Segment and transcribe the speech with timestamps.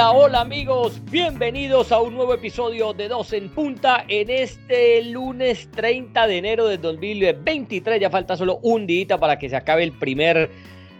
[0.00, 5.70] Hola, hola amigos, bienvenidos a un nuevo episodio de Dos en Punta en este lunes
[5.72, 8.00] 30 de enero del 2023.
[8.00, 10.48] Ya falta solo un día para que se acabe el primer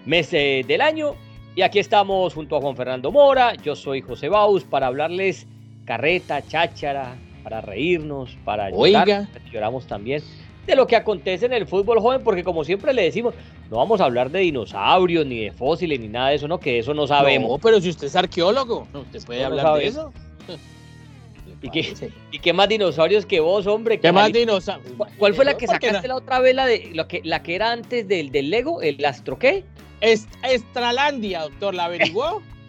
[0.04, 1.14] mes eh, del año.
[1.56, 5.46] Y aquí estamos junto a Juan Fernando Mora, yo soy José Baus para hablarles
[5.86, 10.22] carreta, cháchara, para reírnos, para llorar, lloramos también
[10.66, 13.34] de lo que acontece en el fútbol joven, porque como siempre le decimos,
[13.70, 16.58] no vamos a hablar de dinosaurios, ni de fósiles, ni nada de eso, ¿no?
[16.58, 17.50] Que eso no sabemos.
[17.50, 20.12] No, pero si usted es arqueólogo, usted puede hablar de eso.
[21.62, 24.00] ¿Y qué, ¿Y qué, más dinosaurios que vos, hombre?
[24.00, 24.94] ¿Qué más dinosaurios?
[25.18, 27.72] ¿Cuál, fue la que sacaste la otra vez, la, de, la, que, la que era
[27.72, 28.80] antes del, del Lego?
[28.80, 29.64] ¿El Astro qué?
[30.00, 32.42] Estralandia, doctor, ¿la averiguó?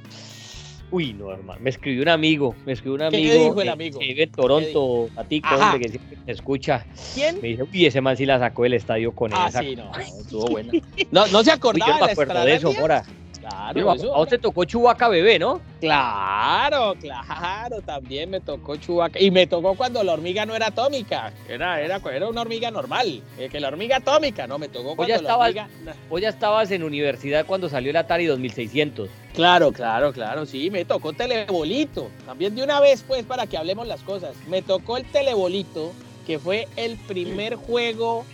[0.91, 1.59] Uy, no, hermano.
[1.61, 2.53] Me escribió un amigo.
[2.65, 3.31] Me escribió un amigo.
[3.31, 3.99] ¿Qué dijo el amigo?
[3.99, 6.85] Que vive en Toronto, a ti, que siempre te escucha.
[7.13, 7.39] ¿Quién?
[7.41, 9.61] Me dijo, uy, ese man sí la sacó del estadio con ah, esa.
[9.61, 10.73] Sí, no, estuvo bueno.
[11.11, 13.03] No, no se acordaba uy, yo me acuerdo de eso, Mora.
[13.51, 13.91] Claro.
[13.91, 15.61] a vos te tocó Chubaca bebé, ¿no?
[15.79, 19.19] Claro, claro, también me tocó Chubaca.
[19.19, 21.33] Y me tocó cuando la hormiga no era atómica.
[21.47, 23.21] Era, era, era una hormiga normal.
[23.37, 25.95] Eh, que la hormiga atómica, no, me tocó cuando ya estabas, la hormiga...
[26.09, 29.09] Vos ya estabas en universidad cuando salió el Atari 2600.
[29.33, 32.09] Claro, claro, claro, sí, me tocó telebolito.
[32.25, 34.35] También de una vez, pues, para que hablemos las cosas.
[34.47, 35.93] Me tocó el telebolito,
[36.27, 38.25] que fue el primer juego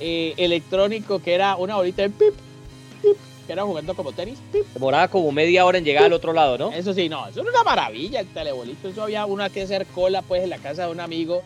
[0.00, 2.34] eh, electrónico que era una bolita de pip,
[3.02, 3.16] pip,
[3.50, 4.38] que era jugando como tenis.
[4.52, 4.64] Pip.
[4.74, 6.70] Demoraba como media hora en llegar al otro lado, ¿no?
[6.70, 8.86] Eso sí, no, eso era una maravilla el telebolito.
[8.86, 11.42] Eso había una que hacer cola, pues, en la casa de un amigo,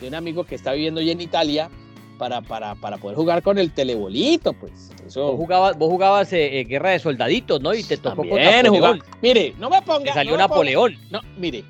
[0.00, 1.68] de un amigo que está viviendo ya en Italia
[2.16, 4.90] para, para, para poder jugar con el telebolito, pues.
[5.06, 5.32] Eso.
[5.32, 7.74] Vos jugabas, vos jugabas eh, eh, Guerra de Soldaditos, ¿no?
[7.74, 9.02] Y te tocó con Napoleón.
[9.20, 10.04] Mire, no me ponga...
[10.04, 10.96] Te salió no Napoleón.
[11.10, 11.62] No, mire,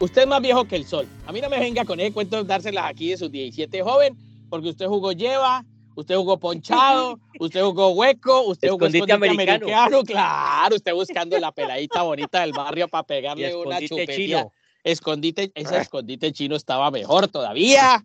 [0.00, 1.08] usted es más viejo que el sol.
[1.26, 4.18] A mí no me venga con ese cuento de dárselas aquí de sus 17 joven,
[4.50, 9.66] porque usted jugó lleva, usted jugó ponchado, usted jugó hueco, usted jugó escondite americano.
[9.66, 10.04] americano.
[10.04, 14.16] Claro, usted buscando la peladita bonita del barrio para pegarle una chupería.
[14.16, 14.52] Chino.
[14.82, 18.04] Escondite, ese escondite chino estaba mejor todavía.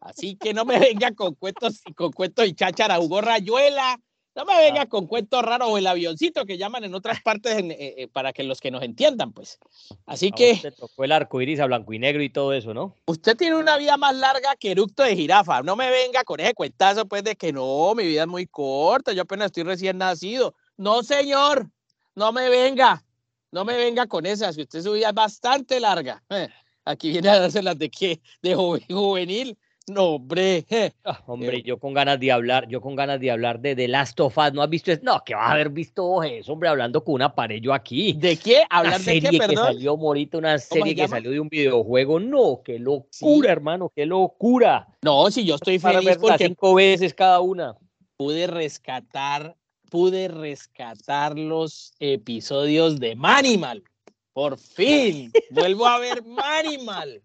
[0.00, 4.00] Así que no me venga con cuentos, con cuentos y cháchara, jugó rayuela.
[4.36, 4.86] No me venga Ah.
[4.86, 8.32] con cuentos raros o el avioncito que llaman en otras partes en- eh, eh, para
[8.34, 9.58] que los que nos entiendan, pues.
[10.04, 12.94] Así A que tocó el arco iris a blanco y negro y todo eso, ¿no?
[13.06, 15.62] usted tiene una vida más larga que eructo de jirafa.
[15.62, 19.12] No me venga con ese cuentazo, pues, de que no, mi vida es muy corta,
[19.12, 20.54] yo apenas estoy recién nacido.
[20.76, 21.70] No, señor,
[22.14, 23.02] no me venga,
[23.50, 26.22] no me venga con esas, que usted su vida es bastante larga.
[26.28, 26.48] Eh,
[26.84, 29.58] Aquí viene a dárselas de qué, de joven- juvenil.
[29.88, 30.64] No, hombre.
[30.68, 30.92] eh.
[31.04, 34.18] Ah, hombre, yo con ganas de hablar, yo con ganas de hablar de The Last
[34.18, 35.00] of Us, ¿no has visto eso?
[35.04, 38.12] No, que vas a haber visto eso, hombre, hablando con una pared yo aquí.
[38.14, 38.56] ¿De qué?
[38.56, 41.16] Una ¿Hablar de serie qué, que salió, Morita, una se serie que llama?
[41.16, 42.18] salió de un videojuego.
[42.18, 44.88] No, qué locura, hermano, qué locura.
[45.02, 47.76] No, si yo estoy Para feliz porque cinco veces cada una.
[48.16, 49.54] pude rescatar,
[49.88, 53.84] pude rescatar los episodios de Manimal.
[54.32, 57.22] Por fin, vuelvo a ver Manimal.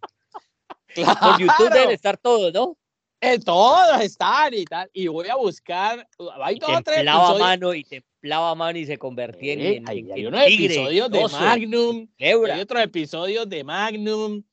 [0.96, 1.76] Por YouTube Claro.
[1.76, 2.78] deben estar todos, ¿no?
[3.22, 4.90] Eh, todos están y tal.
[4.94, 6.08] Y voy a buscar.
[6.44, 7.40] Hay dos o tres episodios.
[7.40, 10.66] mano y templaba mano y se convertía en, Eh, en- hay, en- hay unos tigre,
[10.76, 12.08] episodios de oso, Magnum.
[12.18, 12.56] y Lebra.
[12.56, 14.44] Hay otros episodios de Magnum.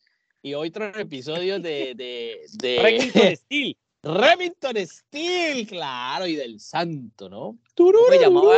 [0.43, 1.94] Y otros episodios de.
[1.97, 3.77] de, de Remington Steel.
[4.03, 7.59] Remington Steel, claro, y del Santo, ¿no?
[7.77, 8.56] ¿Cómo se llamaba,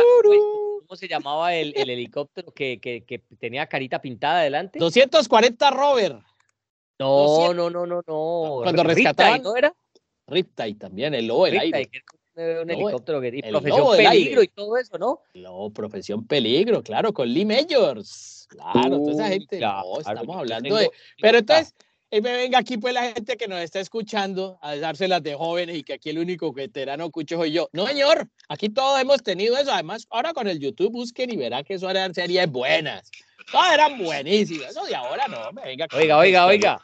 [0.87, 4.77] cómo se llamaba el, el helicóptero que, que- que tenía carita pintada adelante?
[4.77, 6.19] 240 Rover.
[7.01, 7.55] No, 200.
[7.55, 8.61] no, no, no, no.
[8.63, 9.73] Cuando rescataban- ¿no era?
[10.27, 11.89] Riptide también, el lobo del aire.
[12.35, 15.19] un helicóptero que y profesión peligro y todo eso, ¿no?
[15.33, 18.47] No, Profesión Peligro, claro, con Lee Majors.
[18.49, 19.57] Claro, toda esa gente.
[19.57, 20.91] claro, no, estamos hablando de.
[21.19, 21.73] Pero entonces,
[22.11, 25.77] eh, me venga aquí pues la gente que nos está escuchando a dárselas de jóvenes
[25.77, 27.69] y que aquí el único veterano cucho soy yo.
[27.71, 29.71] No, señor, aquí todos hemos tenido eso.
[29.71, 33.09] Además, ahora con el YouTube busquen y verán que eso eran series buenas.
[33.49, 34.71] Todas eran buenísimas.
[34.71, 35.87] Eso de ahora no, me venga.
[35.93, 36.81] Oiga, oiga, oiga.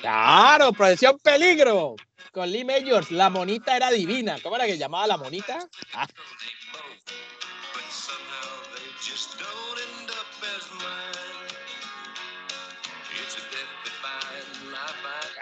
[0.00, 1.94] Claro, Profesión Peligro.
[2.32, 4.38] Con Lee Majors, la monita era divina.
[4.42, 5.68] ¿Cómo era que llamaba la monita?
[5.92, 6.08] Ah,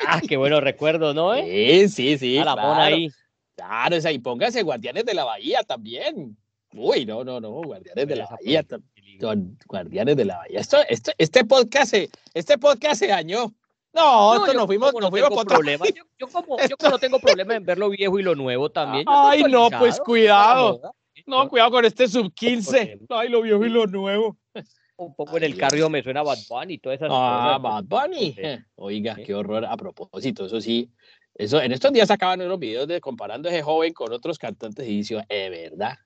[0.07, 1.35] Ah, qué buenos recuerdos, ¿no?
[1.35, 1.89] Sí, Eh?
[1.89, 2.39] sí, sí.
[2.39, 2.69] a la claro.
[2.69, 3.09] mona ahí.
[3.57, 6.37] Claro, esa, y póngase Guardianes de la Bahía también.
[6.75, 8.65] Uy, no, no, no, Guardianes de la Bahía.
[9.21, 10.61] Guar- Guardianes de la Bahía.
[10.61, 13.53] Esto, esto, este podcast se, este podcast se dañó.
[13.93, 15.85] No, esto yo nos fuimos, nos no fuimos por otro- problema.
[15.95, 18.71] Yo, yo como, yo como no tengo problema en ver lo viejo y lo nuevo
[18.71, 19.05] también.
[19.07, 20.81] Ay, no, pues cuidado.
[21.27, 22.97] No, cuidado con este sub 15.
[22.99, 24.37] Porque- Ay, lo viejo y lo nuevo.
[24.97, 27.63] Un poco en el Ay, cardio me suena Bad Bunny y todas esas Ah, cosas.
[27.89, 28.33] Bad Bunny.
[28.33, 28.41] Sí.
[28.43, 29.25] Eh, Oiga, Sí.
[29.25, 29.65] qué horror.
[29.65, 30.91] A propósito, eso sí.
[31.35, 34.87] Eso, en estos días sacaban unos videos de comparando a ese joven con otros cantantes
[34.87, 35.97] y dice, eh, ¿verdad?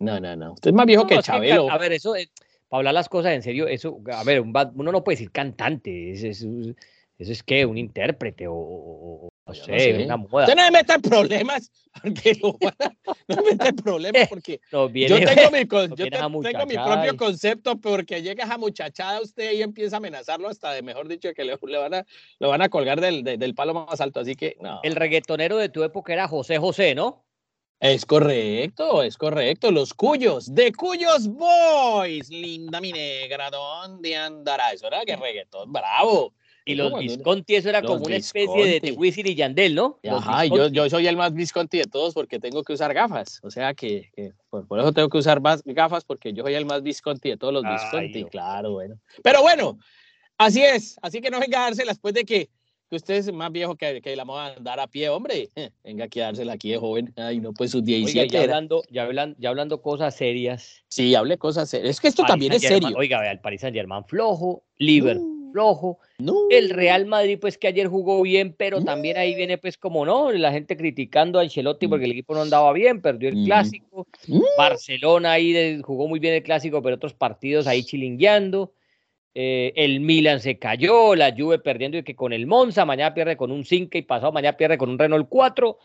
[0.00, 0.52] No, no, no.
[0.54, 1.70] Usted es más viejo No, que Chabelo.
[1.70, 2.14] a ver, eso,
[2.68, 5.30] para hablar las cosas en serio, eso, a ver, un bad- uno no puede decir
[5.30, 6.42] cantante, es- es-
[7.16, 10.04] eso es que un intérprete o- no Yo no sé, sé.
[10.04, 10.44] una moda.
[10.44, 11.70] Usted no me meta en problemas,
[12.02, 12.96] porque lo van a-
[13.28, 16.10] no me meta en problemas, porque No, viene- yo tengo mi, con- no yo viene
[16.10, 16.36] te- esa tengo mi
[16.74, 21.08] muchachada propio concepto, porque llega esa muchachada usted y empieza a amenazarlo hasta de, mejor
[21.08, 22.06] dicho, que le, le van, a,
[22.38, 24.80] lo van a colgar del, de- del palo más alto, así que no.
[24.82, 27.22] el reggaetonero de tu época era José José, ¿no?
[27.80, 29.70] Es correcto, es correcto.
[29.70, 32.30] Los Cuyos, de Cuyos Boys.
[32.30, 34.72] Linda mi negra, ¿dónde andará?
[34.72, 36.32] Eso era que reggaetón, bravo.
[36.66, 38.92] Y los Visconti, eso era los como una especie de, de.
[38.92, 39.98] Wisin y Yandel, ¿no?
[40.02, 43.38] Los Ajá, yo, yo soy el más Visconti de todos porque tengo que usar gafas.
[43.42, 46.54] O sea que, que por, por eso tengo que usar más gafas porque yo soy
[46.54, 48.24] el más Visconti de todos los Ay, Visconti.
[48.30, 48.98] Claro, bueno.
[49.22, 49.78] Pero bueno,
[50.38, 50.96] así es.
[51.02, 52.48] Así que no venga a dársela después de que,
[52.88, 55.50] que usted es más viejo que, que la moda andar a pie, hombre.
[55.82, 57.12] Venga aquí a dársela aquí de joven.
[57.16, 58.54] Ay, no, pues sus Oiga, 17 ya era.
[58.54, 60.82] hablando, ya, hablan- ya hablando cosas serias.
[60.88, 61.90] Sí, hable cosas serias.
[61.90, 62.96] Es que esto Paris también es serio.
[62.96, 65.33] Oiga, vea, el Paris Saint Germain flojo, Liverpool.
[65.58, 66.34] Flojo, No.
[66.50, 70.32] el Real Madrid pues que ayer jugó bien, pero también ahí viene pues como no,
[70.32, 71.90] la gente criticando a Ancelotti Mm.
[71.90, 73.44] porque el equipo no andaba bien, perdió el Mm.
[73.44, 74.40] clásico, Mm.
[74.58, 78.72] Barcelona ahí jugó muy bien el clásico, pero otros partidos ahí chilingueando.
[79.36, 83.36] Eh, el Milan se cayó, la Juve perdiendo y que con el Monza, mañana pierde
[83.36, 85.78] con un 5 y pasado mañana pierde con un Renault 4.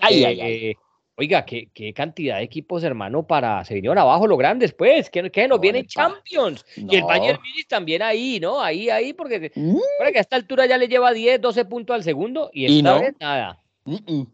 [0.00, 0.74] Ay, Eh, ay, ay.
[1.16, 3.64] Eh, oiga, ¿qué, qué cantidad de equipos, hermano, para.
[3.64, 5.10] Se vinieron abajo los grandes, pues.
[5.10, 5.86] que que nos No, vienen.
[5.86, 6.64] Champions.
[6.76, 7.02] Y el.
[7.04, 8.60] Bayern Munich también ahí, ¿no?
[8.60, 9.76] Ahí, ahí, porque Mm.
[9.98, 12.78] para que a esta altura ya le lleva 10, 12 puntos al segundo y Y
[12.78, 13.00] esta no.
[13.00, 13.62] vez nada.
[13.84, 14.26] Mm, mm.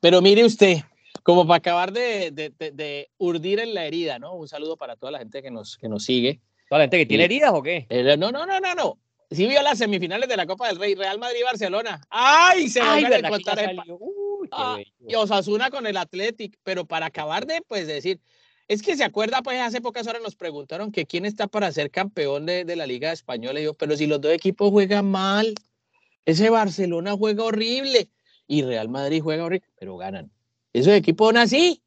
[0.00, 0.78] Pero mire usted,
[1.22, 4.34] como para acabar de, de- de- de urdir en la herida, ¿no?
[4.34, 6.40] Un saludo para toda la gente que nos, que nos sigue.
[6.68, 7.86] ¿Toda la gente que tiene heridas o qué?
[7.88, 8.98] Eh, no, no, no, no, no.
[9.30, 12.00] Sí vio las semifinales de la Copa del Rey, Real Madrid-Barcelona.
[12.10, 12.68] ¡Ay!
[12.68, 13.54] Se Ay, vuelven a que ya
[14.58, 18.20] en Ah, y Osasuna con el Athletic, pero para acabar de pues decir,
[18.68, 21.90] es que se acuerda, pues hace pocas horas nos preguntaron que quién está para ser
[21.90, 23.60] campeón de, de la Liga Española.
[23.60, 25.54] Y yo, pero si los dos equipos juegan mal,
[26.24, 28.08] ese Barcelona juega horrible
[28.48, 30.30] y Real Madrid juega horrible, pero ganan.
[30.72, 31.82] Esos equipos son así.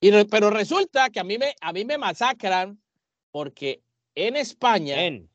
[0.00, 2.80] Y re- pero resulta que a mí me, a mí me masacran
[3.32, 3.82] porque
[4.14, 5.28] en España, Ven,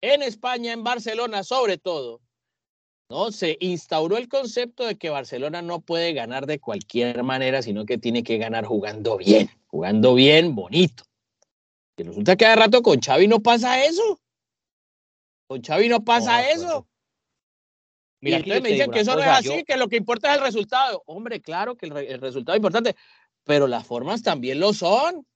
[0.00, 2.20] en España, en Barcelona sobre todo,
[3.08, 3.30] ¿no?
[3.30, 7.98] Se instauró el concepto de que Barcelona no puede ganar de cualquier manera, sino que
[7.98, 11.04] tiene que ganar jugando bien, jugando bien, bonito.
[11.96, 14.20] Y resulta que cada rato con Xavi no pasa eso.
[15.46, 16.86] Con Xavi no pasa eso.
[18.20, 20.30] Mira, y entonces me dicen que eso no es así, yo- que lo que importa
[20.32, 21.02] es el resultado.
[21.06, 22.96] Hombre, claro que el, re- el resultado es importante,
[23.44, 25.26] pero las formas también lo son.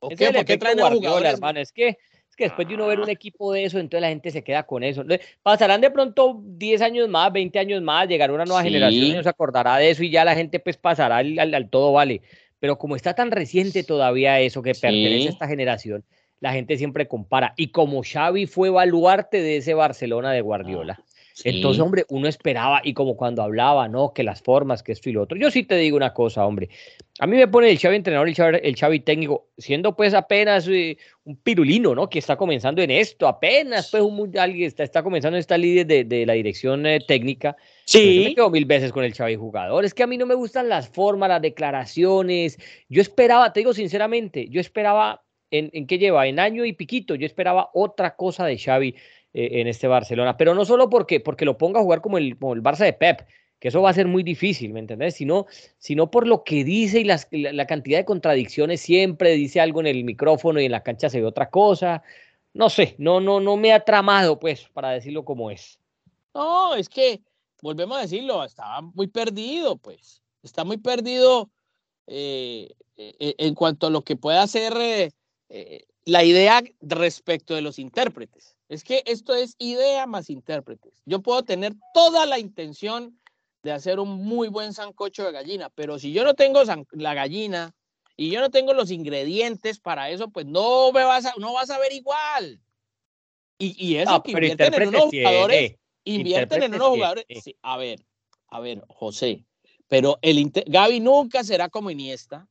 [0.00, 0.24] ¿O Ese qué?
[0.24, 1.32] es el ¿Por qué traen a Guardiola, jugadores?
[1.34, 1.60] hermano.
[1.60, 1.98] Es que,
[2.40, 4.82] que después de uno ver un equipo de eso, entonces la gente se queda con
[4.82, 5.04] eso.
[5.42, 8.68] Pasarán de pronto 10 años más, 20 años más, llegará una nueva Sí.
[8.68, 11.54] generación y no se acordará de eso y ya la gente pues pasará al, al-
[11.54, 12.22] al todo vale.
[12.58, 16.04] Pero como está tan reciente todavía eso que pertenece a esta generación,
[16.40, 17.52] la gente siempre compara.
[17.56, 20.98] Y como Xavi fue baluarte de ese Barcelona de Guardiola.
[21.44, 21.82] Entonces, Sí.
[21.82, 24.12] hombre, uno esperaba, y como cuando hablaba, ¿no?
[24.12, 25.38] Que las formas, que esto y lo otro.
[25.38, 26.68] Yo sí te digo una cosa, hombre.
[27.18, 30.14] A mí me pone el Xavi entrenador y el Xavi, el Xavi técnico, siendo pues
[30.14, 32.08] apenas eh, un pirulino, ¿no?
[32.08, 36.04] Que está comenzando en esto, apenas pues un, alguien está, está comenzando esta líder de,
[36.04, 37.56] de la dirección eh, técnica.
[37.92, 38.34] Pero yo me Sí.
[38.34, 39.84] quedo mil veces con el Xavi jugador.
[39.84, 42.58] Es que a mí no me gustan las formas, las declaraciones.
[42.88, 46.26] Yo esperaba, te digo sinceramente, yo esperaba, ¿en, en qué lleva?
[46.26, 48.94] En año y piquito, yo esperaba otra cosa de Xavi
[49.32, 50.36] eh, en este Barcelona.
[50.36, 52.92] Pero no solo porque, porque lo ponga a jugar como el, como el Barça de
[52.92, 53.26] Pep,
[53.58, 55.14] que eso va a ser muy difícil, ¿me entendés?
[55.14, 55.46] Sino,
[55.78, 58.80] sino por lo que dice y la, la cantidad de contradicciones.
[58.80, 62.02] Siempre dice algo en el micrófono y en la cancha se ve otra cosa.
[62.52, 65.78] No sé, no, no, no me ha tramado, pues, para decirlo como es.
[66.34, 67.20] No, es que,
[67.62, 70.22] volvemos a decirlo, estaba muy perdido, pues.
[70.42, 71.50] Está muy perdido
[72.06, 75.10] eh, eh, en cuanto a lo que pueda eh,
[76.04, 78.56] la idea respecto de los intérpretes.
[78.70, 81.02] Es que esto es idea más intérpretes.
[81.04, 83.20] Yo puedo tener toda la intención
[83.64, 86.62] de hacer un muy buen sancocho de gallina, pero si yo no tengo
[86.92, 87.74] la gallina
[88.16, 91.68] y yo no tengo los ingredientes para eso, pues no me vas a, no vas
[91.70, 92.62] a ver igual.
[93.58, 95.78] Y, y eso No, que invierten en unos jugadores tiene.
[96.04, 97.24] invierten en unos jugadores.
[97.28, 97.40] eh.
[97.40, 98.06] sí, a ver,
[98.46, 99.46] a ver, José,
[99.88, 102.46] pero el Gaby nunca será como Iniesta.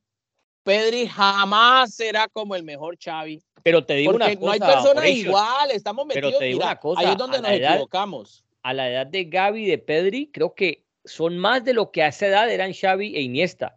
[0.62, 3.42] Pedri jamás será como el mejor Xavi.
[3.62, 4.46] Pero te digo Porque una cosa.
[4.46, 6.38] no hay personas iguales, estamos pero metidos.
[6.38, 8.44] te digo mira, una cosa, ahí es donde nos edad- equivocamos.
[8.62, 12.02] A la edad de Gaby y de Pedri, creo que son más de lo que
[12.02, 13.76] a esa edad eran Xavi e Iniesta.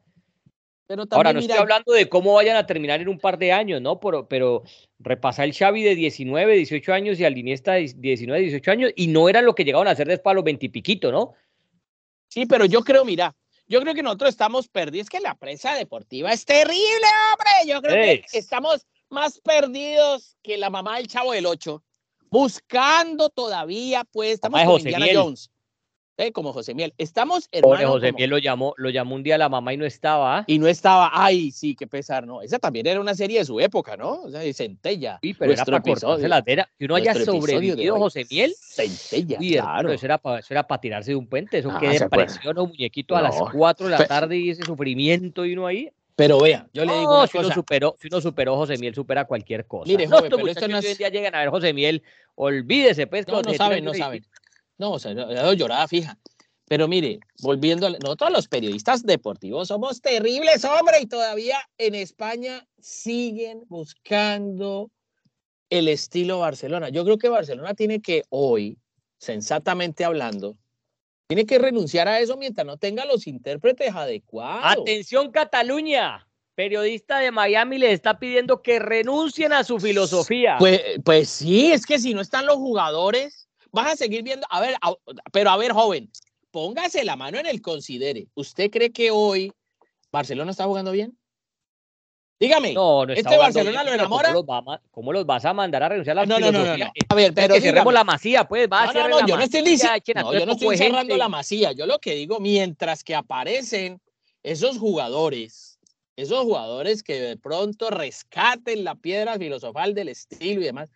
[0.85, 3.37] Pero Ahora, también, no mira, estoy hablando de cómo vayan a terminar en un par
[3.37, 4.01] de años, ¿no?
[4.01, 4.63] Pero, pero
[4.99, 9.07] repasar el Xavi de 19, 18 años y al Iniesta de 19, 18 años y
[9.07, 11.33] no era lo que llegaban a hacer después a los 20 y piquito, ¿no?
[12.27, 13.33] sí, pero yo creo, mira,
[13.67, 15.05] yo creo que nosotros estamos perdidos.
[15.05, 17.73] Es que la prensa deportiva es terrible, hombre.
[17.73, 18.31] Yo creo Es.
[18.31, 21.83] que estamos más perdidos que la mamá del chavo del 8,
[22.29, 25.21] buscando todavía, pues, estamos José Indiana.
[25.21, 25.49] Jones.
[26.15, 26.93] Eh, como José Miel.
[26.99, 29.77] Estamos, Pobre hermano, José como- Miel lo llamó, lo llamó un día la mamá y
[29.77, 30.43] no estaba.
[30.45, 32.43] y no estaba, ay, sí, qué pesar, ¿no?
[32.43, 34.21] Esa también era una serie de su época, ¿no?
[34.21, 35.17] O sea, de Centella.
[35.23, 36.29] Sí, pero era para episodio.
[36.45, 36.67] venas.
[36.77, 37.97] Que uno haya sobrevivido.
[37.97, 38.53] José Miel.
[38.59, 39.91] Centella, Uy, claro.
[39.91, 41.57] eso era para eso era para tirarse de un puente.
[41.57, 43.49] Eso Ah, que depresión o muñequito a las No.
[43.51, 45.89] 4 de la tarde y ese sufrimiento y uno ahí.
[46.15, 48.93] Pero vea, yo le digo No, una si uno superó, si uno superó José Miel,
[48.93, 49.89] supera cualquier cosa.
[49.91, 51.49] Mire, no, joven, estos pero esto no que hoy en es- día llegan a ver
[51.49, 52.03] José Miel,
[52.35, 53.27] olvídese, pues.
[53.27, 54.23] No, no saben, no saben.
[54.77, 56.17] No, o sea, le doy llorada fija.
[56.65, 62.65] Pero mire, volviendo, a- nosotros los periodistas deportivos somos terribles, hombre, y todavía en España
[62.79, 64.89] siguen buscando
[65.69, 66.89] el estilo Barcelona.
[66.89, 68.77] Yo creo que Barcelona tiene que hoy,
[69.17, 70.57] sensatamente hablando,
[71.27, 74.81] tiene que renunciar a eso mientras no tenga los intérpretes adecuados.
[74.81, 76.27] Atención, Cataluña.
[76.55, 80.57] Periodista de Miami le está pidiendo que renuncien a su filosofía.
[80.59, 83.42] Pues, pues sí, es que si no están los jugadores,
[83.73, 84.45] vas a seguir viendo.
[84.49, 84.95] A ver, a-
[85.33, 86.09] pero a ver, joven,
[86.51, 88.27] póngase la mano en el considere.
[88.35, 89.51] ¿Usted cree que hoy
[90.11, 91.17] Barcelona está jugando bien?
[92.39, 92.73] Dígame.
[92.73, 94.33] no, no ¿este Barcelona bien, lo pero ¿cómo enamora?
[94.33, 96.91] los va ¿Cómo los vas a mandar a renunciar a la No, no, no, no,
[97.09, 97.93] A ver, pero que cerremos dígame.
[97.93, 100.45] la masía, pues, va a No, no, no, yo no estoy masía, no, todo yo
[100.45, 101.17] no estoy cerrando gente.
[101.17, 101.71] la masía.
[101.71, 104.01] Yo lo que digo, mientras que aparecen
[104.43, 105.79] esos jugadores,
[106.15, 110.89] esos jugadores que de pronto rescaten la piedra filosofal del estilo y demás,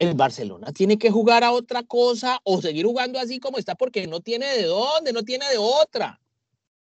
[0.00, 4.06] el Barcelona tiene que jugar a otra cosa o seguir jugando así como está porque
[4.06, 6.18] no tiene de dónde, no tiene de otra.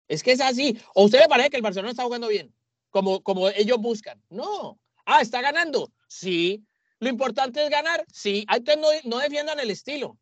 [0.08, 0.76] Es que es así.
[0.94, 2.52] ¿O usted le parece que el Barcelona está jugando bien?
[2.90, 4.20] Como, como ellos buscan.
[4.28, 4.80] No.
[5.06, 5.92] Ah, está ganando.
[6.08, 6.64] Sí.
[6.98, 8.04] Lo importante es ganar.
[8.12, 8.44] Sí.
[8.48, 10.18] Ah, Entonces no, no defiendan el estilo.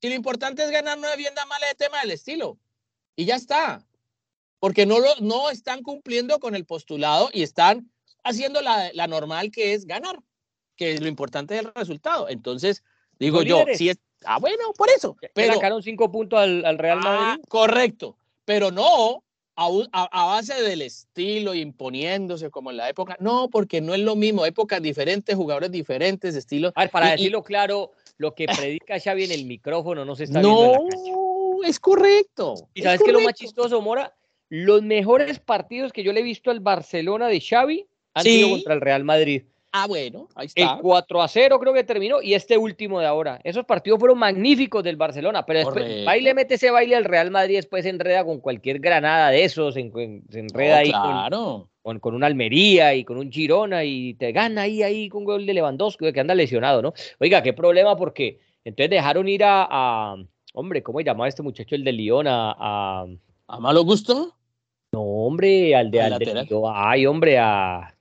[0.00, 2.58] Si lo importante es ganar, no defiendan mal el tema del estilo.
[3.16, 3.84] Y ya está.
[4.60, 7.90] Porque no, lo, no están cumpliendo con el postulado y están
[8.22, 10.20] haciendo la, la normal que es ganar.
[10.76, 12.28] Que lo importante es el resultado.
[12.28, 12.82] Entonces,
[13.18, 13.78] digo yo, líderes.
[13.78, 13.98] si es.
[14.24, 15.16] Ah, bueno, por eso.
[15.34, 17.44] Pero, sacaron cinco puntos al, al Real Ah, Madrid.
[17.48, 19.22] correcto, pero no
[19.56, 23.16] a, a- a base del estilo imponiéndose como en la época.
[23.20, 26.72] No, porque no es lo mismo, épocas diferentes, jugadores diferentes, estilos.
[26.74, 30.14] A ver, para y- y- decirlo claro, lo que predica Xavi en el micrófono no
[30.16, 31.68] se está viendo en la No, cancha.
[31.68, 32.54] es correcto.
[32.74, 34.14] ¿Y es sabes qué es lo más chistoso, Mora?
[34.48, 38.36] Los mejores partidos que yo le he visto al Barcelona de Xavi han Sí.
[38.36, 39.42] sido contra el Real Madrid.
[39.78, 40.78] Ah, bueno, ahí El está.
[40.80, 43.38] 4 a 0 creo que terminó y este último de ahora.
[43.44, 46.04] Esos partidos fueron magníficos del Barcelona, pero después Correcto.
[46.06, 49.28] va y le mete ese baile al Real Madrid, después se enreda con cualquier granada
[49.30, 51.68] de esos, se enreda No, ahí con, claro.
[51.82, 55.44] con, con una Almería y con un Girona y te gana ahí, ahí con gol
[55.44, 56.94] de Lewandowski, que anda lesionado, ¿no?
[57.20, 60.16] Oiga, qué problema porque entonces dejaron ir a, a-
[60.54, 62.26] hombre, ¿cómo llamaba este muchacho, el de Lyon?
[62.28, 63.06] A, a-
[63.48, 64.32] ¿A malo gusto?
[64.92, 67.94] no, hombre, al de, Al de ay, hombre, a,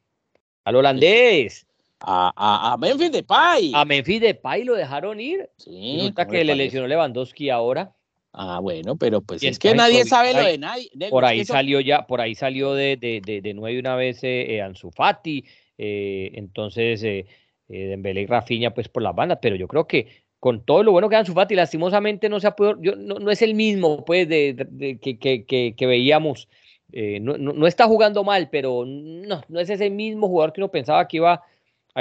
[0.64, 1.65] al holandés,
[2.00, 3.72] A, a, a Memphis Depay.
[3.74, 5.50] a Memphis Depay lo dejaron ir.
[5.58, 6.64] Sí, Resulta ¿cómo que le parece?
[6.66, 7.92] lesionó Lewandowski ahora.
[8.34, 10.90] Ah, bueno, pero pues Y es que nadie por sabe lo de nadie.
[11.10, 14.24] Por ahí eso- salió ya, por ahí salió de, de, de, de nuevo una vez
[14.26, 15.46] eh, eh, Ansu Fati,
[15.78, 17.26] eh, entonces eh,
[17.70, 20.08] eh, Dembélé y Rafinha pues por las bandas, pero yo creo que
[20.42, 23.32] con todo lo bueno que Ansu Fati, lastimosamente no se ha podido, yo, no, no
[23.32, 26.50] es el mismo pues de, que, que, que, que veíamos,
[26.92, 30.70] no, no, no está jugando mal, pero no, no es ese mismo jugador que uno
[30.72, 31.42] pensaba que iba a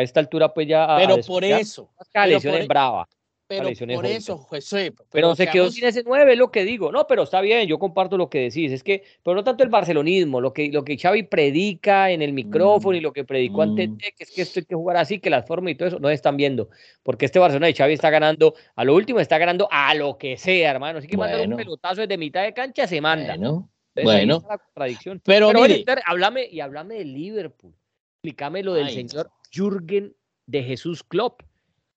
[0.03, 3.09] esta altura pues ya a, a Pero por eso, pero lesión es brava.
[3.47, 4.93] pero por eso, Josué.
[5.13, 6.91] Pero se quedó sin ese 9, es lo que digo.
[6.91, 8.73] No, pero está bien, yo comparto lo que decís.
[8.73, 12.33] Es que, pero no tanto el barcelonismo, lo que, lo que Xavi predica en el
[12.33, 13.97] micrófono y lo que predicó antes Mm.
[13.99, 15.99] de que es que esto hay que jugar así, que las formas y todo eso,
[16.01, 16.71] no están viendo.
[17.03, 20.37] Porque este Barcelona de Xavi está ganando, a lo último está ganando a lo que
[20.39, 20.99] sea, hermano.
[20.99, 21.57] Así que mandar un Bueno.
[21.59, 23.37] pelotazo desde mitad de cancha se manda.
[23.37, 24.45] Bueno, Entonces, bueno.
[24.49, 25.21] la contradicción.
[25.25, 27.75] pero, Pero, bueno, mire, háblame, y háblame del Liverpool.
[28.17, 31.43] Explícame lo del Ay, señor Jürgen de Jesús Klopp.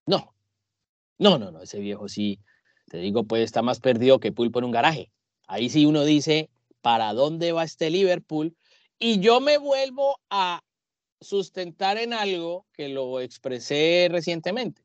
[0.06, 0.34] no,
[1.20, 2.40] no, no, no, ese viejo sí,
[2.90, 5.12] te digo, pues está más perdido que pulpo en un garaje.
[5.48, 6.50] Ahí sí uno dice,
[6.82, 8.56] ¿para dónde va este Liverpool?
[9.00, 10.62] Y yo me vuelvo a
[11.20, 14.84] sustentar en algo que lo expresé recientemente.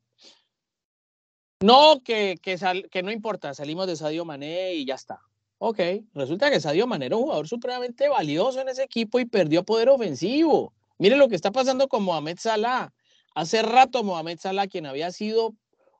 [1.61, 5.19] No, que, que, sal- que no importa, salimos de Sadio Mané y ya está.
[5.59, 5.79] Ok,
[6.13, 9.87] resulta que Sadio Mané era un jugador supremamente valioso en ese equipo y perdió poder
[9.89, 10.73] ofensivo.
[10.97, 12.93] Mire lo que está pasando con Mohamed Salah.
[13.35, 15.55] Hace rato Mohamed Salah, quien había sido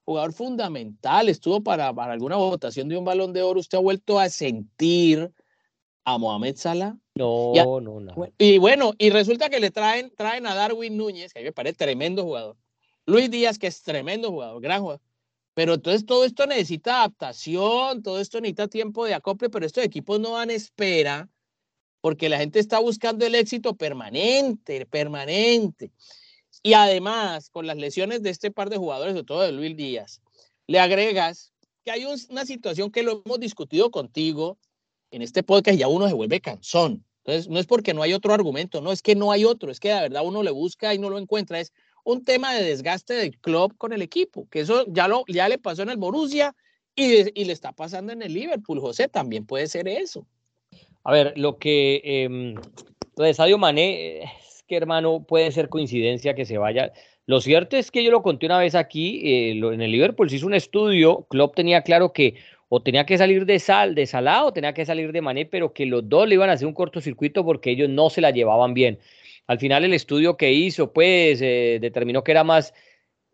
[0.05, 4.19] jugador fundamental, estuvo para, para alguna votación de un balón de oro, usted ha vuelto
[4.19, 5.31] a sentir
[6.03, 6.97] a Mohamed Salah.
[7.15, 7.63] No, Ya.
[7.63, 8.27] no, no.
[8.37, 11.53] Y bueno, y resulta que le traen, traen a Darwin Núñez, que a mí me
[11.53, 12.57] parece tremendo jugador.
[13.05, 15.01] Luis Díaz, que es tremendo jugador, gran jugador.
[15.53, 20.19] Pero entonces todo esto necesita adaptación, todo esto necesita tiempo de acople, pero estos equipos
[20.19, 21.29] no dan espera
[22.03, 25.89] porque la gente está buscando el éxito permanente, permanente.
[26.61, 30.21] y además con las lesiones de este par de jugadores, sobre todo de Luis Díaz,
[30.67, 34.57] le agregas que hay un- una situación que lo hemos discutido contigo
[35.11, 37.05] en este podcast y ya uno se vuelve cansón.
[37.23, 39.79] Entonces, no es porque no hay otro argumento, no, es que no hay otro, es
[39.79, 41.59] que de verdad uno le busca y no lo encuentra.
[41.61, 41.71] Es
[42.03, 45.83] un tema de desgaste del club con el equipo, que eso ya, lo, le pasó
[45.83, 46.53] en el Borussia
[46.95, 50.27] y le está pasando en el Liverpool, José, también puede ser eso.
[51.03, 52.55] A ver, lo que em,
[53.17, 56.93] lo de Sadio Mané, es que hermano, puede ser coincidencia que se vaya.
[57.25, 60.29] Lo cierto es que yo lo conté una vez aquí, eh, lo- en el Liverpool
[60.29, 62.35] se hizo un estudio, Klopp tenía claro que
[62.69, 65.73] o tenía que salir de Sal, de Salah o tenía que salir de Mané, pero
[65.73, 68.73] que los dos le iban a hacer un cortocircuito porque ellos no se la llevaban
[68.73, 68.99] bien.
[69.45, 72.73] Al final el estudio que hizo, pues, eh, determinó que era más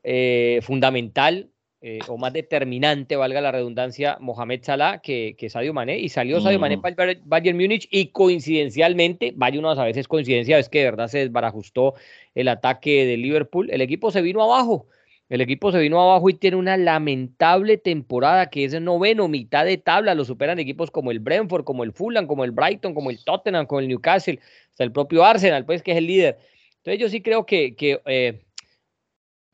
[0.03, 1.49] eh, fundamental
[1.81, 6.41] eh, o más determinante, valga la redundancia, Mohamed Salah que, que Sadio Mané, y salió
[6.41, 6.81] Sadio Mané Ujú.
[6.81, 10.79] para el Bayern- Múnich y coincidencialmente, vaya uno a saber si es coincidencia, es que
[10.79, 11.93] de verdad se desbarajustó
[12.35, 14.87] el ataque de Liverpool, el equipo se vino abajo,
[15.29, 19.63] el equipo se vino abajo y tiene una lamentable temporada que es el noveno, mitad
[19.63, 23.09] de tabla, lo superan equipos como el Brentford, como el Fulham, como el Brighton, como
[23.11, 24.39] el Tottenham, como el Newcastle,
[24.71, 26.39] hasta el propio Arsenal, pues que es el líder.
[26.77, 28.41] Entonces yo sí creo que, que eh,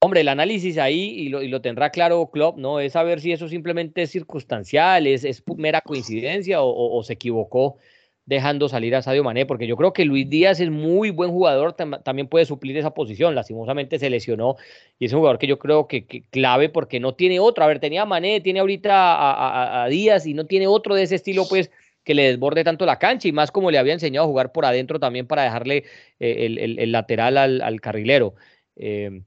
[0.06, 2.80] Hombre, el análisis ahí, y lo, y lo tendrá claro Klopp, ¿no?
[2.80, 7.78] Es saber si eso simplemente es circunstancial, es, mera coincidencia o, se equivocó
[8.24, 11.76] dejando salir a Sadio Mané, porque yo creo que Luis Díaz es muy buen jugador,
[11.76, 14.58] tam- también puede suplir esa posición, lastimosamente se lesionó
[15.00, 17.80] y es un jugador que yo creo que, clave porque no tiene otro, a ver,
[17.80, 21.72] tenía Mané, tiene ahorita a, Díaz y no tiene otro de ese estilo, pues
[22.04, 24.66] que le desborde tanto la cancha y más como le había enseñado a jugar por
[24.66, 25.86] adentro también para dejarle
[26.20, 28.36] eh, el lateral al, al carrilero.
[28.76, 29.24] Eh,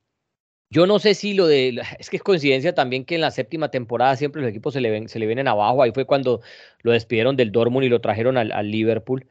[0.71, 1.81] yo no sé si lo de.
[1.99, 4.91] Es que es coincidencia también que en la séptima temporada siempre los equipos se le,
[4.91, 5.83] ven, se le vienen abajo.
[5.83, 6.41] Ahí fue cuando
[6.83, 9.27] lo despidieron del Dortmund y lo trajeron al, Liverpool.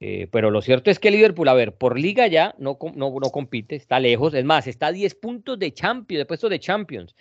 [0.00, 3.30] Eh, pero lo cierto es que Liverpool, a ver, por liga ya no, no, no
[3.30, 4.34] compite, está lejos.
[4.34, 7.14] Es más, está a 10 puntos de Champions, de puestos de Champions.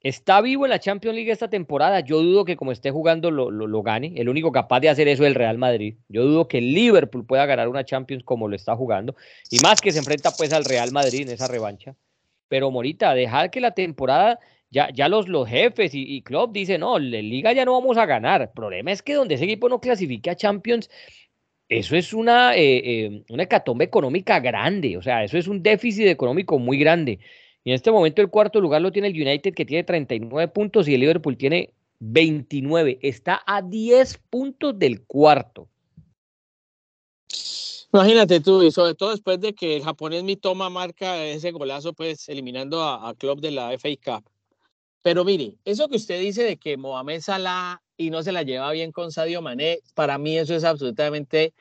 [0.00, 2.00] Está vivo en la Champions League esta temporada.
[2.00, 4.14] Yo dudo que como esté jugando lo, lo, lo gane.
[4.16, 5.96] El único capaz de hacer eso es el Real Madrid.
[6.08, 9.16] Yo dudo que el Liverpool pueda ganar una Champions como lo está jugando.
[9.50, 11.96] Y más que se enfrenta pues al Real Madrid en esa revancha.
[12.48, 14.38] Pero Morita, dejar que la temporada,
[14.70, 17.96] ya, ya los, los jefes y, y Klopp dicen, no, la liga ya no vamos
[17.98, 18.42] a ganar.
[18.42, 20.88] El problema es que donde ese equipo no clasifique a Champions,
[21.68, 24.96] eso es una, eh, eh, una hecatombe económica grande.
[24.96, 27.18] O sea, eso es un déficit económico muy grande.
[27.64, 30.88] Y en este momento el cuarto lugar lo tiene el United que tiene 39 puntos
[30.88, 32.98] y el Liverpool tiene 29.
[33.02, 35.68] Está a 10 puntos del cuarto.
[37.90, 42.28] Imagínate tú, y sobre todo después de que el japonés Mitoma marca ese golazo, pues
[42.28, 44.30] eliminando a, Klopp de la FA Cup.
[45.00, 48.70] Pero mire, eso que usted dice de que Mohamed Salah y no se la lleva
[48.72, 51.54] bien con Sadio Mané, para mí eso es absolutamente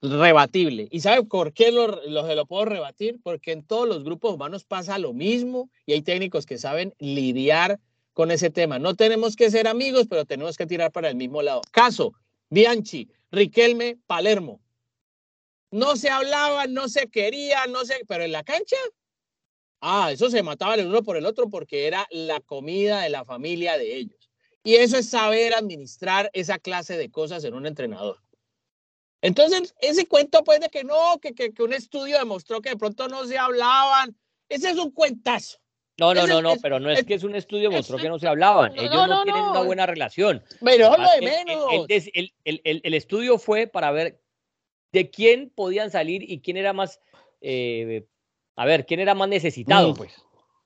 [0.00, 0.88] rebatible.
[0.90, 3.20] ¿Y sabe por qué lo, lo, lo puedo rebatir?
[3.22, 7.78] Porque en todos los grupos humanos pasa lo mismo y hay técnicos que saben lidiar
[8.14, 8.78] con ese tema.
[8.78, 11.60] No tenemos que ser amigos, pero tenemos que tirar para el mismo lado.
[11.72, 12.14] Caso,
[12.48, 14.60] Bianchi, Riquelme, Palermo.
[15.70, 18.76] No se hablaban, no se querían, no se, pero en la cancha,
[19.80, 23.24] ah, eso se mataban el uno por el otro porque era la comida de la
[23.24, 24.30] familia de ellos.
[24.64, 28.18] Y eso es saber administrar esa clase de cosas en un entrenador.
[29.20, 32.76] Entonces, ese cuento pues de que no, que, que, que un estudio demostró que de
[32.76, 34.16] pronto no se hablaban,
[34.48, 35.58] ese es un cuentazo.
[35.98, 38.08] No, no, no, no, es- pero no es es- que es un estudio mostró que
[38.08, 38.72] no se hablaban.
[38.74, 40.44] no, Ellos no, tienen una buena relación.
[40.64, 41.64] Pero lo de menos.
[41.88, 44.20] El- el- el- el estudio fue para ver
[44.92, 47.00] de quién podían salir y quién era más,
[47.40, 48.06] eh,
[48.56, 49.94] a ver, quién era más necesitado, Mm.
[49.96, 50.14] pues.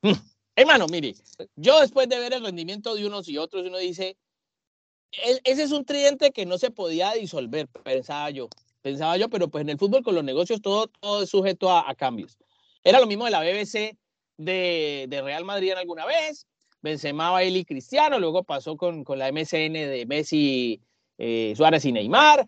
[0.56, 1.14] Hermano, mire,
[1.56, 4.16] yo después de ver el rendimiento de unos y otros, uno dice,
[5.12, 8.48] "E- ese es un tridente que no se podía disolver, pensaba yo,
[8.82, 11.88] pensaba yo, pero pues en el fútbol con los negocios todo, todo es sujeto a,
[11.88, 12.36] a cambios.
[12.84, 13.96] Era lo mismo de la BBC
[14.36, 16.46] de, de Real Madrid en alguna vez,
[16.80, 20.80] Benzema, Bailey Cristiano, luego pasó con, con la MSN de Messi,
[21.18, 22.46] eh, Suárez y Neymar,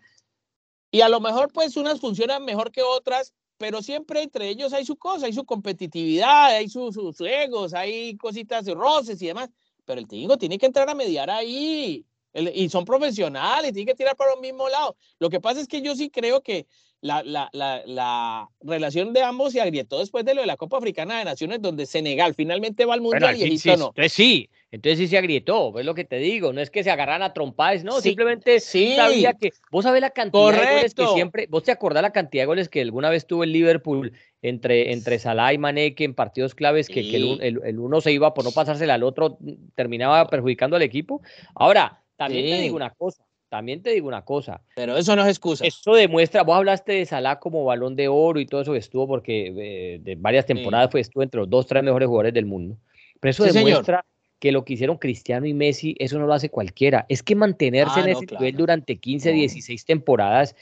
[0.95, 4.85] y a lo mejor pues unas funcionan mejor que otras, pero siempre entre ellos hay
[4.85, 9.27] su cosa, hay su competitividad, hay su- su- sus egos, hay cositas de roces y
[9.27, 9.49] demás,
[9.83, 12.05] pero el técnico tiene que entrar a mediar ahí.
[12.35, 14.95] Y son profesionales, tienen que tirar para el mismo lado.
[15.19, 16.67] Lo que pasa es que yo sí creo que
[17.01, 20.77] la, la, la, la relación de ambos se agrietó después de lo de la Copa
[20.77, 23.87] Africana de Naciones, donde Senegal finalmente va al Mundial al y Egipto sí, no.
[23.89, 26.89] entonces sí, entonces sí se agrietó, es lo que te digo, no es que se
[26.89, 28.95] agarran a trompadas, no, Sí, simplemente sí.
[28.95, 32.41] sabía que, vos sabés la cantidad de goles que siempre, vos te acordás la cantidad
[32.43, 36.15] de goles que alguna vez tuvo el Liverpool entre, entre Salah y Mané, que en
[36.15, 39.03] partidos claves, que, que el, un- el- el uno se iba por no pasársela al
[39.03, 39.37] otro,
[39.75, 41.21] terminaba perjudicando al equipo.
[41.53, 42.61] Ahora, también te Sí.
[42.63, 44.61] digo una cosa, también te digo una cosa.
[44.75, 45.65] Pero eso no es excusa.
[45.65, 49.07] Eso demuestra, vos hablaste de Salah como balón de oro y todo eso que estuvo,
[49.07, 52.77] porque eh, de varias temporadas fue, estuvo entre los dos, tres mejores jugadores del mundo.
[53.19, 53.67] Pero eso Sí, señor.
[53.69, 54.05] demuestra
[54.39, 57.05] que lo que hicieron Cristiano y Messi, eso no lo hace cualquiera.
[57.09, 58.43] Es que mantenerse Ah, en no, ese claro.
[58.43, 59.37] nivel durante 15, No.
[59.37, 60.55] 16 temporadas,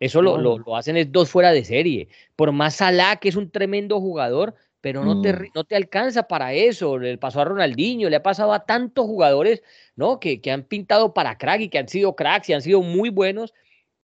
[0.00, 0.64] eso lo, No, lo- no.
[0.66, 2.08] lo hacen es dos fuera de serie.
[2.36, 5.46] Por más Salah, que es un tremendo jugador, pero no, te, Mm.
[5.54, 6.98] no te alcanza para eso.
[6.98, 9.62] Le pasó a Ronaldinho, le ha pasado a tantos jugadores
[9.96, 10.20] ¿no?
[10.20, 13.10] que, que han pintado para crack y que han sido cracks y han sido muy
[13.10, 13.54] buenos,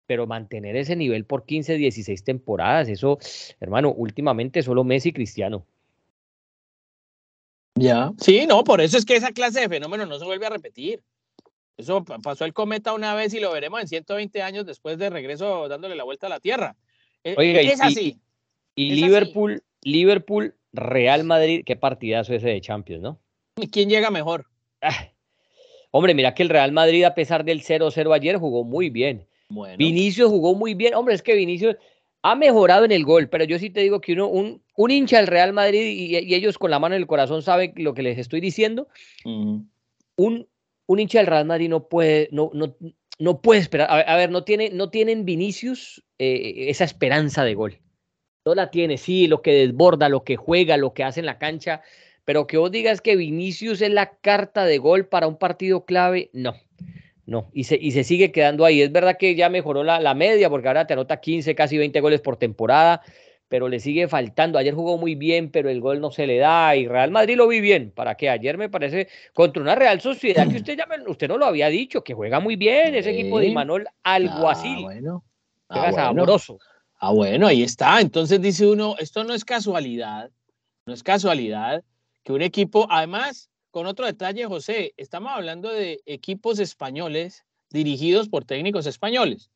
[0.06, 3.18] pero mantener ese nivel por 15, 16 temporadas, eso,
[3.60, 5.66] hermano, últimamente solo Messi y Cristiano.
[7.76, 8.12] Ya.
[8.20, 11.02] Sí, no, por eso es que esa clase de fenómeno no se vuelve a repetir.
[11.78, 15.10] Eso pa- pasó el cometa una vez y lo veremos en 120 años después de
[15.10, 16.76] regreso dándole la vuelta a la Tierra.
[17.24, 18.20] Eh, Oiga, y- es así.
[18.76, 19.02] Y Es así.
[19.06, 23.20] Liverpool, Liverpool, Real Madrid, qué partidazo ese de Champions, ¿no?
[23.72, 24.46] ¿Quién llega mejor?
[24.82, 25.10] Ah,
[25.92, 29.28] Hombre, mira que el Real Madrid, a pesar del 0-0 ayer, jugó muy bien.
[29.50, 29.78] Bueno.
[29.78, 30.94] Vinicius jugó muy bien.
[30.94, 31.78] Hombre, es que Vinicius
[32.22, 35.18] ha mejorado en el gol, pero yo sí te digo que uno, un, un hincha
[35.18, 38.04] del Real Madrid y, y ellos con la mano en el corazón saben lo que
[38.04, 38.88] les estoy diciendo.
[39.24, 40.48] Un,
[40.86, 42.76] un hincha del Real Madrid no puede, no, no,
[43.18, 43.90] no puede esperar.
[43.90, 47.80] A ver, a ver, no, tiene, no tienen Vinicius eh, esa esperanza de gol.
[48.56, 51.82] La tiene, sí, lo que desborda, lo que juega, lo que hace en la cancha,
[52.26, 56.30] pero que vos digas que Vinicius es la carta de gol para un partido clave,
[56.34, 56.56] no.
[57.26, 58.82] No, y se, y se sigue quedando ahí.
[58.82, 62.02] Es verdad que ya mejoró la, la media, porque ahora te anota 15, casi 20
[62.02, 63.04] goles por temporada,
[63.48, 64.58] pero le sigue faltando.
[64.58, 66.76] Ayer jugó muy bien, pero el gol no se le da.
[66.76, 67.92] Y Real Madrid lo vi bien.
[67.92, 68.30] ¿Para qué?
[68.30, 71.68] Ayer me parece contra una Real Sociedad que usted ya me- usted no lo había
[71.70, 73.46] dicho, que juega muy bien ese equipo de.
[73.48, 74.82] Imanol Ah, Alguacil.
[74.82, 75.24] bueno.
[75.70, 75.96] Ah, bueno.
[76.26, 76.58] sabroso.
[77.00, 78.02] Ah, bueno, ahí está.
[78.02, 80.30] Entonces dice uno, esto no es casualidad,
[80.86, 81.84] no es casualidad
[82.24, 88.44] que un equipo, además, con otro detalle, José, estamos hablando de equipos españoles dirigidos por
[88.46, 89.50] técnicos españoles.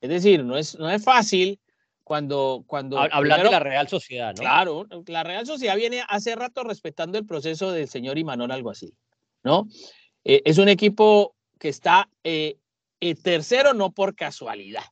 [0.00, 1.58] Es decir, no es, no es fácil
[2.04, 2.62] cuando...
[2.66, 4.40] cuando Hab- Hablar de la Real Sociedad, ¿no?
[4.40, 8.94] Claro, la Real Sociedad viene hace rato respetando el proceso del señor Imanol Alguacil,
[9.42, 9.66] ¿no?
[10.24, 12.58] Eh, es un equipo que está eh,
[13.00, 14.84] eh, tercero no por casualidad.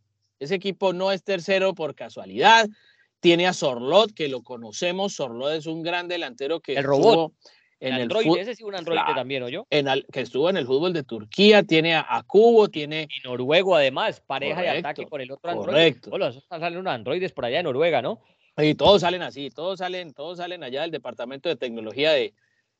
[0.42, 2.68] Ese equipo no es tercero por casualidad.
[3.20, 5.12] Tiene a Sorlot, que lo conocemos.
[5.14, 7.32] Sorlot es un gran delantero que El robot.
[7.78, 9.14] en el el Android, fut- ese sí un Android Claro.
[9.14, 9.66] también, ¿o yo?
[9.70, 11.62] en al- que estuvo en el fútbol de Turquía.
[11.62, 15.66] Tiene a, a Cubo, tiene Y Noruego, además, pareja de ataque con el otro Android.
[16.00, 16.28] correcto.
[16.28, 18.20] Esos salen unos androides por allá de Noruega, ¿no?
[18.56, 22.34] Y todos salen así, todos salen, todos salen allá del departamento de tecnología de,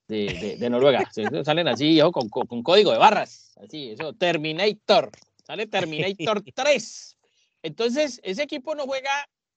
[0.08, 1.08] de, de- de Noruega.
[1.12, 3.54] Sí, salen así, con, con- con código de barras.
[3.62, 5.10] Así, eso, Terminator.
[5.44, 7.16] Sale Terminator 3.
[7.62, 9.10] Entonces, ese equipo no juega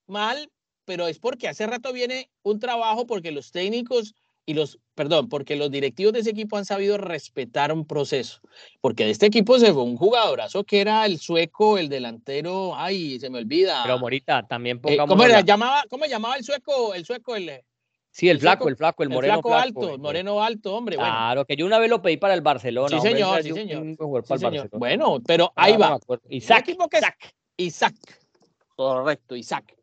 [0.07, 0.49] mal,
[0.85, 4.13] pero es porque hace rato viene un trabajo porque los técnicos
[4.47, 8.41] y los, perdón, porque los directivos de ese equipo han sabido respetar un proceso.
[8.79, 13.19] Porque de este equipo se fue un jugadorazo que era el sueco, el delantero, ay,
[13.19, 13.81] se me olvida.
[13.83, 15.09] Pero Morita, también Eh, pongamos.
[15.09, 15.41] ¿cómo, era?
[15.41, 16.93] llamaba, ¿Cómo llamaba el sueco?
[16.93, 17.63] El sueco, el,
[18.11, 19.33] Sí, el el flaco, flaco- el flaco, el el moreno.
[19.33, 20.95] flaco flaco, alto, eh, el moreno alto, hombre.
[20.95, 22.87] Bueno, Claro, que yo una vez lo pedí para el Barcelona.
[22.89, 23.81] Sí, señor, sí, un- señor.
[23.81, 24.63] un jugador sí, para el señor.
[24.69, 24.79] Barcelona.
[24.79, 25.93] bueno, pero Ah, ahí no va.
[25.95, 26.23] acuerdo.
[26.29, 27.33] Isaac, equipo que Isaac.
[27.57, 27.95] Isaac.
[28.75, 29.75] Correcto, Isaac.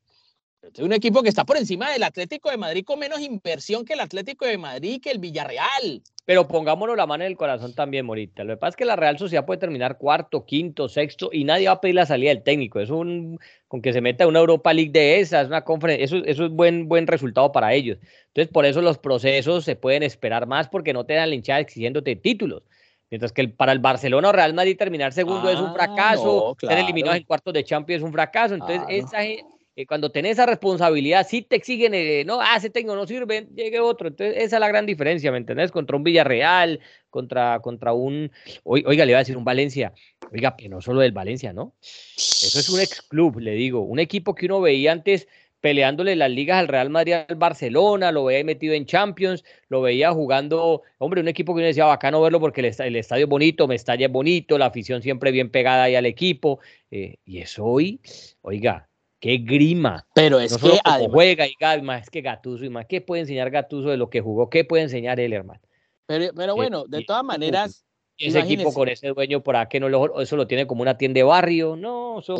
[0.62, 3.94] Es un equipo que está por encima del Atlético de Madrid con menos inversión que
[3.94, 6.02] el Atlético de Madrid, que el Villarreal.
[6.24, 8.44] Pero pongámonos la mano en el corazón también, Morita.
[8.44, 11.66] Lo que pasa es que la Real Sociedad puede terminar cuarto, quinto, sexto y nadie
[11.66, 12.78] va a pedir la salida del técnico.
[12.78, 16.44] Es un con que se meta una Europa League de esas, una conferencia, eso, eso
[16.44, 17.98] es buen, buen resultado para ellos.
[18.28, 21.58] Entonces, por eso los procesos se pueden esperar más porque no te dan la hinchada
[21.58, 22.62] exigiéndote títulos.
[23.12, 26.24] Mientras que el- para el Barcelona o Real Madrid terminar segundo es un Ah, fracaso,
[26.24, 26.80] no, ser claro.
[26.80, 28.54] eliminados en cuartos de Champions es un fracaso.
[28.54, 29.44] Entonces, esa eh,
[29.86, 33.80] cuando tenés esa responsabilidad, sí te exigen, eh, no, ah, ese técnico no sirve, llegue
[33.80, 34.08] otro.
[34.08, 35.70] Entonces, esa es la gran diferencia, ¿me entendés?
[35.70, 38.30] Contra un Villarreal, contra, contra un,
[38.64, 39.92] oi- oiga, le iba a decir un Valencia,
[40.30, 41.74] oiga, que no solo del Valencia, ¿no?
[41.80, 45.28] Eso es un ex club, le digo, un equipo que uno veía antes
[45.62, 50.12] peleándole las ligas al Real Madrid, al Barcelona, lo veía metido en Champions, lo veía
[50.12, 53.30] jugando, hombre, un equipo que uno decía bacano verlo porque el, esta- el estadio es
[53.30, 56.58] bonito, Mestalla es bonito, la afición siempre bien pegada ahí al equipo,
[56.90, 58.00] eh, y eso hoy,
[58.42, 58.88] oiga,
[59.20, 63.00] qué grima, Pero es no que además, juega y más que Gatuso y más, ¿qué
[63.00, 64.50] puede enseñar Gatuso de lo que jugó?
[64.50, 65.60] ¿Qué puede enseñar él, hermano?
[66.06, 67.84] pero, pero eh, bueno, de todas maneras,
[68.16, 70.82] Y ese equipo con ese dueño por acá que no lo, eso lo tiene como
[70.82, 71.76] una tienda de barrio.
[71.76, 72.36] No, eso,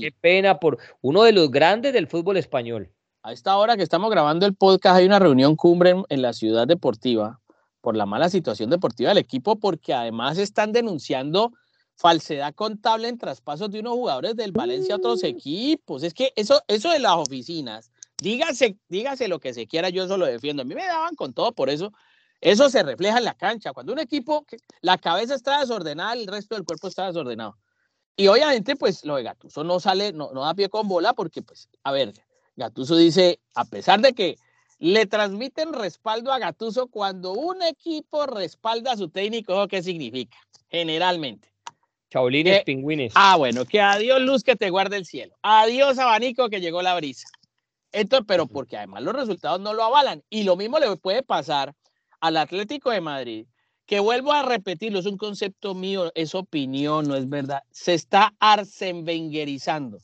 [0.00, 2.90] qué pena por uno de los grandes del fútbol español.
[3.22, 6.32] a esta hora que estamos grabando el podcast hay una reunión cumbre en, en la
[6.32, 7.40] ciudad deportiva
[7.80, 11.52] por la mala situación deportiva del equipo, porque además están denunciando
[11.96, 16.02] falsedad contable en traspasos de unos jugadores del Valencia a otros equipos.
[16.02, 20.16] Es que eso, eso de las oficinas, dígase, dígase lo que se quiera, yo eso
[20.16, 20.62] lo defiendo.
[20.62, 21.92] A mí me daban con todo por eso.
[22.42, 23.72] Eso se refleja en la cancha.
[23.72, 24.44] Cuando un equipo,
[24.80, 27.56] la cabeza está desordenada, el resto del cuerpo está desordenado.
[28.16, 31.40] Y obviamente, pues lo de Gatuso no sale, no, no da pie con bola, porque,
[31.40, 32.12] pues, a ver,
[32.56, 34.36] Gatuso dice, a pesar de que
[34.80, 40.36] le transmiten respaldo a Gatuso, cuando un equipo respalda a su técnico, ¿eso ¿qué significa?
[40.68, 41.48] Generalmente.
[42.10, 43.12] Chaulines, Eh, pingüines.
[43.14, 45.36] Ah, bueno, que adiós luz que te guarde el cielo.
[45.42, 47.28] Adiós abanico que llegó la brisa.
[47.92, 50.24] Entonces, pero porque además los resultados no lo avalan.
[50.28, 51.74] Y lo mismo le puede pasar
[52.22, 53.46] al Atlético de Madrid,
[53.84, 57.62] que vuelvo a repetirlo, es un concepto mío, es opinión, no es verdad.
[57.72, 59.98] Se está arsenwengerizando.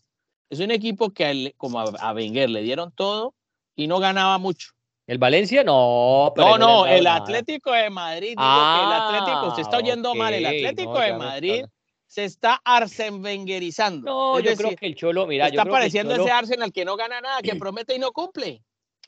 [0.50, 3.35] Es un equipo que él- como a, Wenger le dieron todo
[3.76, 4.72] y no ganaba mucho.
[5.07, 5.62] ¿El Valencia?
[5.62, 7.16] No, pero No, no, el nada.
[7.18, 11.00] Atlético de Madrid, digo Ah, que el Atlético, se está oyendo mal, el Atlético no,
[11.00, 11.64] de Madrid
[12.07, 14.11] se está arsenwengerizando.
[14.11, 16.14] No, Es yo decir, creo que el Cholo, mira, yo está creo que el pareciendo
[16.16, 18.62] Cholo- ese Arsenal que no gana nada, que promete y no cumple.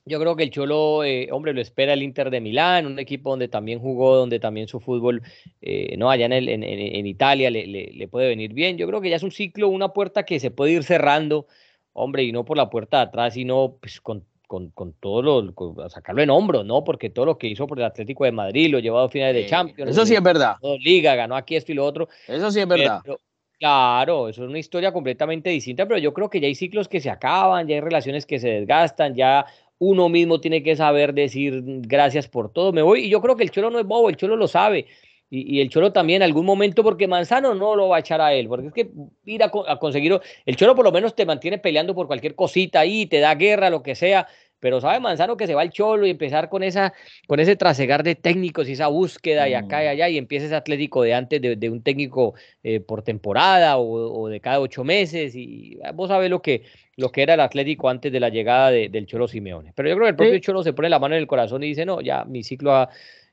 [0.06, 3.30] Yo creo que el Cholo, eh, hombre, lo espera el Inter de Milán, un equipo
[3.30, 5.22] donde también jugó, donde también su fútbol,
[5.60, 8.78] eh, no, allá en, el- en, en- en Italia le, le- le puede venir bien.
[8.78, 11.46] Yo creo que ya es un ciclo, una puerta que se puede ir cerrando,
[11.92, 15.54] hombre, y no por la puerta de atrás, sino pues, con, con, con todo lo,
[15.54, 16.82] con- sacarlo en hombros, ¿no?
[16.82, 19.46] Porque todo lo que hizo por el Atlético de Madrid, lo llevado a finales de
[19.46, 20.56] Champions, Eso sí es verdad.
[20.80, 22.08] Liga, ganó aquí esto y lo otro.
[22.26, 23.00] Eso sí es verdad.
[23.04, 23.18] Pero,
[23.58, 27.00] claro, eso es una historia completamente distinta, pero yo creo que ya hay ciclos que
[27.00, 29.44] se acaban, ya hay relaciones que se desgastan, ya
[29.82, 33.06] uno mismo tiene que saber decir gracias por todo, me voy.
[33.06, 34.86] Y yo creo que el Cholo no es bobo, el Cholo lo sabe.
[35.30, 38.20] Y, y el Cholo también en algún momento, porque Manzano no lo va a echar
[38.20, 38.90] a él, porque es que
[39.24, 42.80] ir a, a conseguir, el Cholo por lo menos te mantiene peleando por cualquier cosita
[42.80, 44.26] ahí, te da guerra, lo que sea,
[44.58, 46.92] pero sabe Manzano que se va el Cholo y empezar con esa,
[47.28, 49.90] con ese trasegar de técnicos y esa búsqueda y acá y Mm.
[49.90, 54.22] allá, y empieza ese Atlético de antes de, de un técnico eh, por temporada o,
[54.22, 56.64] o de cada ocho meses, y ah, vos sabés lo que,
[57.00, 59.72] lo que era el Atlético antes de la llegada de- del Cholo Simeone.
[59.74, 60.40] Pero yo creo que el propio Sí.
[60.40, 62.88] Cholo se pone la mano en el corazón y dice, no, ya mi ciclo ha,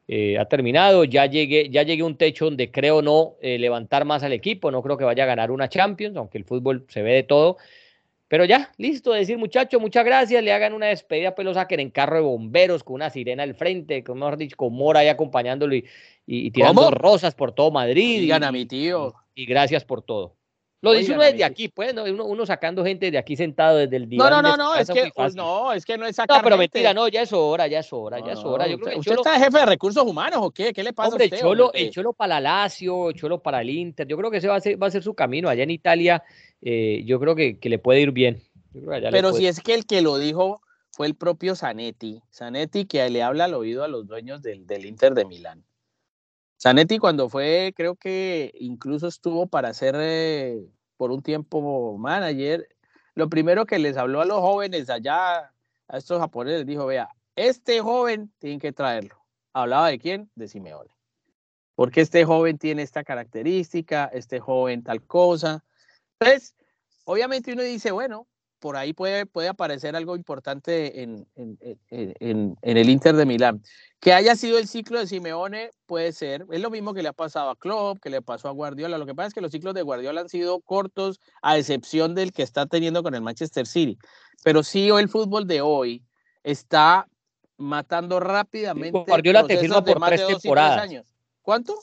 [0.07, 4.05] eh, ha terminado, ya llegué, ya llegué a un techo donde creo no eh, levantar
[4.05, 7.01] más al equipo, no creo que vaya a ganar una Champions, aunque el fútbol se
[7.01, 7.57] ve de todo.
[8.29, 11.89] Pero ya, listo, decir muchachos, muchas gracias, le hagan una despedida, pues lo saquen en
[11.91, 15.75] carro de bomberos, con una sirena al frente, con, mejor dicho, con Mora ahí acompañándolo
[15.75, 15.85] y,
[16.25, 16.91] y- y tirando ¿Cómo?
[16.95, 18.19] rosas por todo Madrid.
[18.21, 19.13] Digan y- a mi tío.
[19.35, 20.36] y gracias por todo.
[20.81, 22.03] Lo dice uno desde aquí, pues, ¿no?
[22.03, 24.29] uno, uno sacando gente de aquí sentado desde el No, diván.
[24.29, 26.77] no, no, su no, es que no, es que no es No, sacar pero gente.
[26.77, 28.67] mentira, no, ya es hora, ya es hora, ya es No, hora.
[28.67, 30.71] Yo no, creo que usted, Cholo, usted está jefe de recursos humanos o qué?
[30.73, 31.39] ¿Qué le pasa hombre, a usted?
[31.39, 31.81] Cholo, hombre?
[31.81, 34.57] el Cholo para la Lazio, el Cholo para el Inter, yo creo que ese va
[34.57, 35.49] a ser, va a ser su camino.
[35.49, 36.23] Allá en Italia,
[36.61, 38.39] eh, yo creo que, que le puede ir bien.
[38.73, 40.61] Yo creo que allá le Pero si es que el que lo dijo
[40.91, 42.21] fue el propio Zanetti.
[42.31, 45.63] Zanetti que le habla al oído a los dueños del, del Inter de Milán.
[46.59, 50.59] Zanetti cuando fue, creo que incluso estuvo para ser eh,
[50.97, 52.67] por un tiempo manager.
[53.13, 55.53] Lo primero que les habló a los jóvenes allá,
[55.87, 59.23] a estos japoneses, dijo, vea, este joven tienen que traerlo.
[59.53, 60.31] ¿Hablaba de quién?
[60.35, 60.89] De Simeone.
[61.75, 65.63] Porque este joven tiene esta característica, este joven tal cosa.
[66.19, 66.55] Entonces,
[67.05, 68.27] obviamente uno dice, bueno,
[68.59, 71.57] por ahí puede, puede aparecer algo importante en, en,
[71.89, 73.61] en- el Inter de Milán.
[73.99, 76.45] Que haya sido el ciclo de Simeone, puede ser.
[76.51, 78.97] Es lo mismo que le ha pasado a Klopp, que le pasó a Guardiola.
[78.97, 82.31] Lo que pasa es que los ciclos de Guardiola han sido cortos, a excepción del
[82.31, 83.97] que está teniendo con el Manchester City.
[84.43, 86.03] Pero sí, hoy el fútbol de hoy
[86.43, 87.07] está
[87.57, 89.03] matando rápidamente.
[89.07, 90.81] Guardiola te firma por tres temporadas.
[90.81, 91.15] años.
[91.41, 91.75] ¿Cuánto?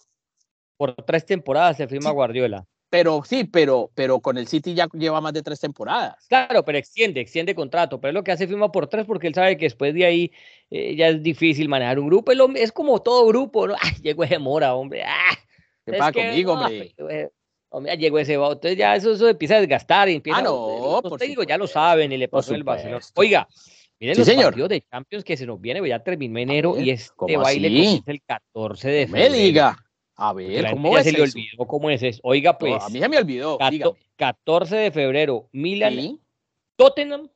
[0.76, 2.14] Por tres temporadas se firma Sí.
[2.14, 2.66] Guardiola.
[2.94, 6.24] Pero sí, pero, pero con el City ya lleva más de tres temporadas.
[6.28, 8.00] Claro, pero extiende, extiende contrato.
[8.00, 10.33] Pero es lo que hace firma por tres porque él sabe que después de ahí
[10.70, 12.30] eh, ya es difícil manejar un grupo.
[12.30, 13.74] Es, es como todo grupo, ¿no?
[13.83, 15.02] Ay, llegó ese Mora, hombre.
[15.02, 15.35] Ah,
[15.85, 16.94] ¿Qué es pasa conmigo, no, hombre?
[17.11, 17.30] eh,
[17.70, 18.35] hombre, llegó ese.
[18.35, 20.38] Entonces ya eso, eso empieza a desgastar y empieza.
[20.38, 23.04] Ah, no, los por técnicos ya lo saben y le pasó el Barcelona.
[23.16, 23.48] Oiga,
[23.98, 24.44] miren Sí, los señor.
[24.44, 28.12] partidos de Champions que se nos viene, ya terminó enero y este ¿cómo baile comienza
[28.12, 29.35] el 14 de No me febrero.
[29.42, 29.84] diga.
[30.16, 31.37] A ver, ¿cómo ya es se le eso?
[31.38, 32.20] olvidó cómo es eso.
[32.22, 33.59] Oiga, No, pues, a mí se me olvidó.
[33.59, 33.98] cato- dígame.
[34.16, 36.20] 14 de febrero, Milan, Sí,
[36.77, 37.29] Tottenham,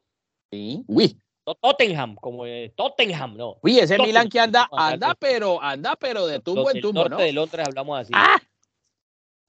[0.52, 0.84] sí.
[0.86, 1.20] Uy,
[1.60, 3.56] Tottenham, como eh, Tottenham, no.
[3.62, 7.14] uy, ese Tottenham, Milan que anda, anda, pero, anda, pero de tumbo en tumbo, norte
[7.16, 7.18] ¿no?
[7.20, 8.12] de Londres hablamos así.
[8.14, 8.40] Ah,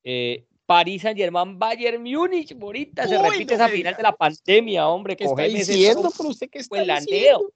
[0.04, 4.88] Eh, París Saint Germain, Bayern Múnich, ahorita se repite no esa final de la pandemia,
[4.88, 5.16] hombre.
[5.18, 6.02] ¿qué está ese diciendo?
[6.02, 7.06] tronco, ¿Pero usted qué está el laneo.
[7.06, 7.52] diciendo?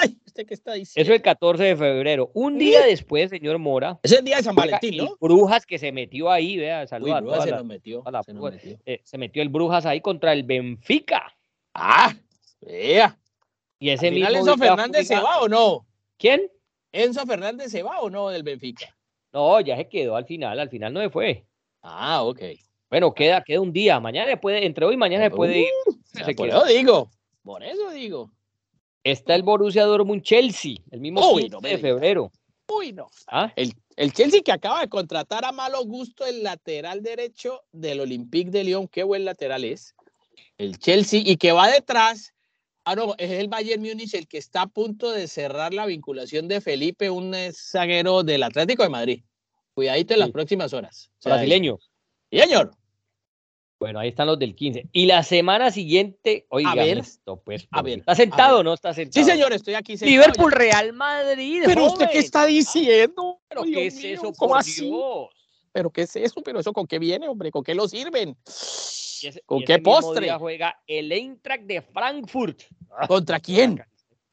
[0.00, 1.02] Ay, ¿usted qué está diciendo?
[1.06, 2.30] Eso el 14 de febrero.
[2.34, 5.16] Un día después, señor Mora, Ese es el día de San Valentín, el ¿no?
[5.20, 8.02] Brujas que se metió ahí, vea, Uy, saluda a Bruja todas se las- nos metió.
[8.06, 8.56] a la se nos Bruja.
[8.56, 8.78] metió.
[8.86, 11.32] eh, se metió el Brujas ahí contra el Benfica.
[11.74, 12.12] Ah,
[12.60, 13.18] vea.
[13.78, 15.86] Y Al ese final mismo Enzo Fernández se va o no?
[16.18, 16.50] ¿Quién?
[16.90, 18.94] ¿Enzo Fernández se va o no del Benfica?
[19.32, 21.44] No, ya se quedó al final, al final no se fue.
[21.82, 22.40] Ah, ok.
[22.90, 24.00] Bueno, queda, queda un día.
[24.00, 25.66] Mañana se puede, entre hoy y mañana se puede ir.
[26.04, 26.64] Se por quedó.
[26.64, 27.10] eso digo.
[27.44, 28.30] Por eso digo.
[29.04, 32.32] Está el Borussia Dortmund Chelsea, el mismo Uy, 15 no me de febrero.
[32.70, 33.08] Uy, no.
[33.28, 33.52] ¿Ah?
[33.56, 38.50] El, el Chelsea que acaba de contratar a malo gusto el lateral derecho del Olympique
[38.50, 38.88] de Lyon.
[38.88, 39.94] Qué buen lateral es.
[40.58, 42.34] El Chelsea y que va detrás.
[42.84, 46.48] Ah, no, es el Bayern Múnich el que está a punto de cerrar la vinculación
[46.48, 49.22] de Felipe, un zaguero del Atlético de Madrid.
[49.74, 50.32] Cuidadito en las Sí.
[50.32, 51.10] próximas horas.
[51.18, 51.78] O sea, Brasileño.
[52.30, 52.72] Sí, señor.
[53.78, 54.88] Bueno, ahí están los del 15.
[54.92, 56.98] Y la semana siguiente, oiga, ver.
[56.98, 59.24] esto, pues, A ver, ¿está sentado o no está sentado?
[59.24, 59.96] Sí, señor, estoy aquí.
[59.96, 60.58] sentado Liverpool, ya.
[60.58, 61.62] Real Madrid.
[61.64, 62.08] Pero usted joven.
[62.12, 63.40] qué está diciendo?
[63.48, 64.84] ¿Pero Dios qué es mío, eso, ¿Cómo por así?
[64.86, 65.28] Dios?
[65.70, 66.40] ¿Pero qué es eso?
[66.42, 67.52] ¿Pero eso con qué viene, hombre?
[67.52, 68.30] ¿Con qué lo sirven?
[69.20, 70.24] Y ese- ¿Con y qué ese mismo postre?
[70.24, 72.62] día juega el Eintracht de Frankfurt.
[73.08, 73.80] ¿Contra quién?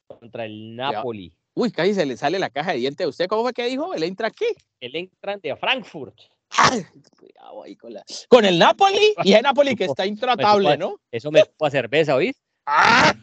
[0.08, 1.32] Contra el Napoli.
[1.54, 3.26] Uy, casi se le sale la caja de dientes a usted.
[3.28, 3.94] ¿Cómo fue que dijo?
[3.94, 4.44] ¿El entra aquí?
[4.80, 6.18] El Eintracht de Frankfurt.
[6.50, 6.84] Ay,
[7.18, 9.14] cuidado ahí con, la- con el Napoli.
[9.24, 10.96] Y el Napoli que está intratable, ¿no?
[11.10, 12.36] Eso me supo a cerveza, ¿oís?
[12.66, 13.14] ¡Ah!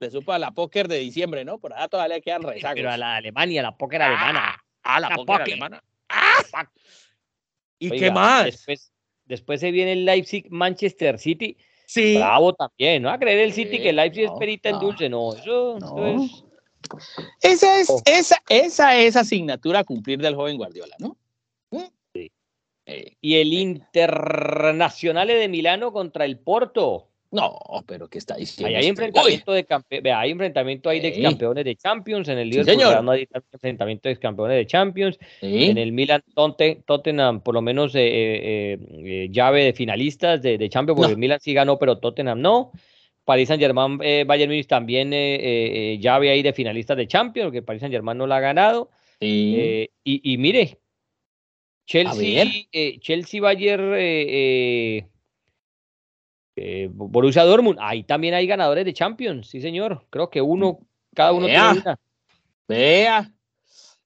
[0.00, 1.58] Le supo a la póker de diciembre, ¿no?
[1.58, 2.74] Por allá todavía le quedan rezagos.
[2.74, 4.56] Pero a la Alemania, la póker alemana.
[4.82, 5.52] Ah, la la póker póker.
[5.52, 5.82] alemana.
[6.08, 6.68] ¡Ah!
[7.78, 8.44] ¿Y Oiga, qué más?
[8.46, 8.92] Después,
[9.24, 11.56] después se viene el Leipzig Manchester City.
[11.86, 12.16] sí.
[12.16, 13.10] Bravo también, ¿no?
[13.10, 15.32] A creer el City Sí, que el Leipzig no, es perita en dulce, no.
[15.34, 16.44] Eso, es.
[17.40, 18.02] Esa es, Oh.
[18.04, 21.16] esa, esa es asignatura a cumplir del joven Guardiola, ¿no?
[22.92, 22.98] Sí.
[22.98, 27.08] Eh, Y el Internazionale de Milano contra el Porto.
[27.30, 28.68] no, pero ¿qué está diciendo?
[28.68, 28.90] Ahí hay usted?
[28.90, 31.22] enfrentamiento de campe hay enfrentamiento ahí de Sí.
[31.22, 32.28] campeones de Champions.
[32.28, 35.18] En el Liverpool Madrid hay enfrentamiento de campeones de Champions.
[35.40, 35.64] Sí.
[35.70, 40.68] En el Milan Totte- Tottenham, por lo menos eh, eh, llave de finalistas de, de
[40.68, 41.14] Champions, porque No.
[41.14, 42.70] el Milan sí ganó, pero Tottenham no.
[43.24, 45.10] Paris Saint Germain, Bayern Munich también
[46.00, 48.90] llave ahí de finalistas de Champions, porque Paris Saint Germain no la ha ganado.
[49.20, 49.54] Sí.
[49.56, 50.78] Eh, y, y mire,
[51.86, 55.06] Chelsea, eh, Chelsea Bayern, eh, eh,
[56.56, 60.06] eh, Borussia Dortmund, ahí también hay ganadores de Champions, sí señor.
[60.10, 60.78] Creo que uno,
[61.14, 61.72] cada uno Vea.
[61.72, 62.00] tiene una.
[62.68, 63.32] Vea.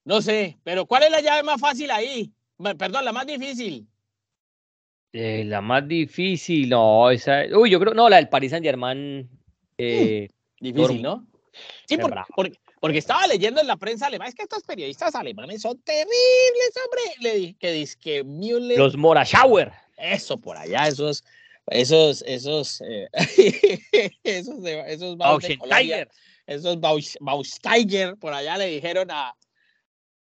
[0.04, 2.32] No sé, pero ¿cuál es la llave más fácil ahí?
[2.78, 3.86] Perdón, la más difícil.
[5.12, 9.28] Eh, la más difícil, no, esa, uy, yo creo, no, la del Paris Saint Germain.
[9.78, 10.28] Eh,
[10.60, 11.02] Difícil, Dortmund.
[11.02, 11.26] ¿no?
[11.86, 15.78] Sí, porque, porque estaba leyendo en la prensa alemana, es que estos periodistas alemanes son
[15.80, 17.00] terribles, hombre.
[17.20, 19.72] Le dije que dice que Müller, los Moraschauer.
[19.96, 21.24] eso por allá, esos,
[21.66, 23.08] esos, esos, eh,
[24.24, 26.08] esos, de- esos de
[26.46, 29.34] esos Baus- Bausteiger, por allá le dijeron a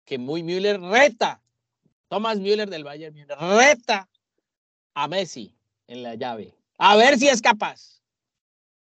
[0.05, 1.41] que muy Müller reta,
[2.07, 4.07] Thomas Müller del Bayern Müller, reta
[4.93, 5.55] a Messi
[5.87, 6.55] en la llave.
[6.77, 8.01] A ver si es capaz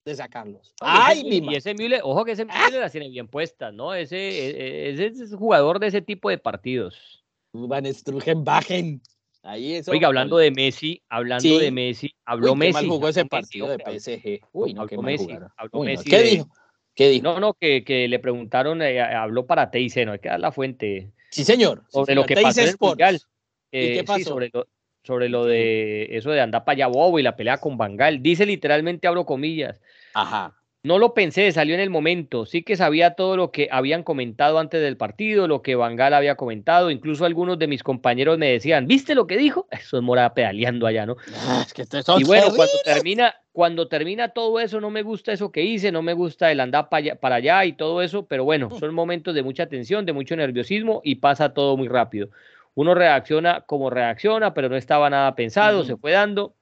[0.05, 0.71] de sacarlos.
[0.79, 2.65] Ay, mi y ese Müller, ojo que ese Ah.
[2.67, 3.93] Müller las tiene bien puestas, ¿no?
[3.95, 7.23] Ese, e- e- ese es jugador de ese tipo de partidos.
[7.51, 9.01] Van Strugenbachen.
[9.41, 9.91] Ahí eso.
[9.91, 11.57] Oiga, hablando de Messi, hablando Sí.
[11.59, 12.73] de Messi, habló Messi.
[12.73, 14.41] mal jugó ese Messi, partido de PSG.
[14.53, 15.91] Uy, no, qué habló Messi, habló Uy, no.
[15.91, 16.47] Messi ¿Qué de- dijo?
[16.95, 17.23] ¿Qué dijo?
[17.23, 20.51] No, no, que, que le preguntaron, eh, habló para TIC, no hay que dar la
[20.51, 21.83] fuente, Sí, señor.
[21.87, 22.25] Sí, sobre lo señor.
[22.27, 22.75] que Teis pasó en el.
[22.79, 23.15] Mundial.
[23.71, 24.23] ¿Y Eh, qué sí, pasó?
[24.23, 24.67] sobre lo,
[25.05, 28.21] sobre lo de eso de andar para allá bobo y la pelea con Bangal.
[28.21, 29.79] Dice literalmente, abro comillas,
[30.13, 30.55] Ajá.
[30.83, 32.45] no lo pensé, salió en el momento.
[32.45, 36.35] Sí que sabía todo lo que habían comentado antes del partido, lo que Bangal había
[36.35, 36.89] comentado.
[36.91, 39.67] Incluso algunos de mis compañeros me decían, ¿viste lo que dijo?
[39.71, 41.15] Eso es Mora pedaleando allá, ¿no?
[41.47, 41.83] Ah, es que
[42.17, 46.01] Y bueno, cuando termina, cuando termina todo eso, no me gusta eso que hice, no
[46.01, 48.79] me gusta el andar pa allá- para allá y todo eso, pero bueno, Mm.
[48.79, 52.29] son momentos de mucha tensión, de mucho nerviosismo y pasa todo muy rápido.
[52.75, 56.53] Uno reacciona como reacciona, pero no estaba nada pensado, se fue dando.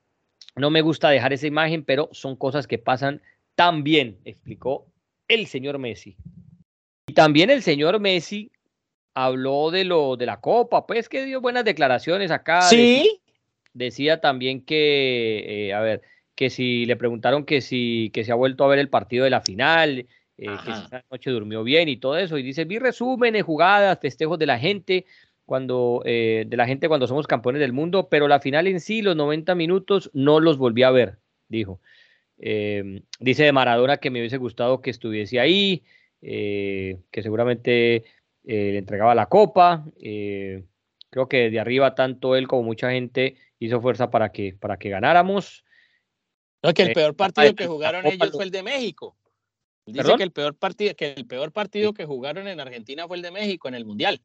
[0.55, 3.21] No me gusta dejar esa imagen, pero son cosas que pasan
[3.55, 4.85] tan bien, explicó
[5.27, 6.15] el señor Messi.
[7.07, 8.51] Y también el señor Messi
[9.15, 12.61] habló de lo de la Copa, pues que dio buenas declaraciones acá.
[12.61, 13.19] Sí.
[13.73, 16.01] Decía también que, eh, a ver,
[16.35, 19.31] que si le preguntaron que si, que se ha vuelto a ver el partido de
[19.31, 22.79] la final, eh, que si esa noche durmió bien y todo eso, y dice, vi
[22.79, 25.05] resúmenes, jugadas, festejos de la gente,
[25.45, 29.01] cuando, eh, de la gente cuando somos campeones del mundo, pero la final en sí,
[29.01, 31.17] los 90 minutos, no los volví a ver,
[31.49, 31.79] dijo.
[32.37, 35.83] Eh, dice de Maradona que me hubiese gustado que estuviese ahí,
[36.21, 38.03] eh, que seguramente eh,
[38.71, 39.85] le entregaba la copa.
[41.09, 44.89] creo que de arriba tanto él como mucha gente hizo fuerza para que, para que
[44.89, 45.63] ganáramos.
[46.63, 49.15] No, que el peor partido que jugaron ellos lo- fue el de México.
[49.85, 50.17] Dice ¿Perdón?
[50.17, 53.31] que el peor partido, que el peor partido que jugaron en Argentina fue el de
[53.31, 54.21] México en el Mundial.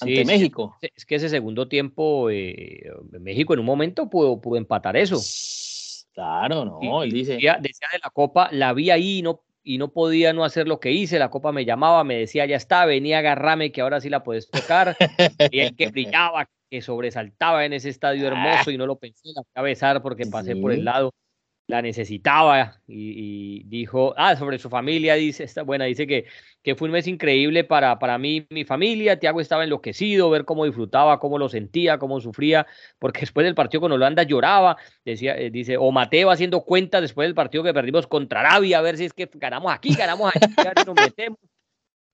[0.00, 0.76] Ante sí, México.
[0.80, 2.90] Es que ese segundo tiempo, eh,
[3.20, 5.20] México en un momento pudo, pudo empatar eso.
[6.14, 7.32] Claro, no, Y- él dice.
[7.34, 10.66] Decía, decía de la Copa, la vi ahí y no, y no podía no hacer
[10.68, 11.18] lo que hice.
[11.18, 14.22] La Copa me llamaba, me decía, ya está, venía a agarrarme que ahora sí la
[14.22, 14.96] puedes tocar.
[15.50, 18.26] y el que brillaba, que sobresaltaba en ese estadio
[18.66, 21.12] hermoso y no lo pensé, la fui a besar porque pasé por el lado.
[21.68, 26.24] La necesitaba y, y dijo, ah, sobre su familia, dice, está buena, dice que,
[26.62, 30.64] que fue un mes increíble para, para mí, mi familia, Tiago estaba enloquecido, ver cómo
[30.64, 32.66] disfrutaba, cómo lo sentía, cómo sufría,
[32.98, 37.28] porque después del partido con Holanda lloraba, decía, eh, dice, o Mateo haciendo cuenta después
[37.28, 40.46] del partido que perdimos contra Arabia, a ver si es que ganamos aquí, ganamos aquí,
[40.56, 41.38] a ver si nos metemos.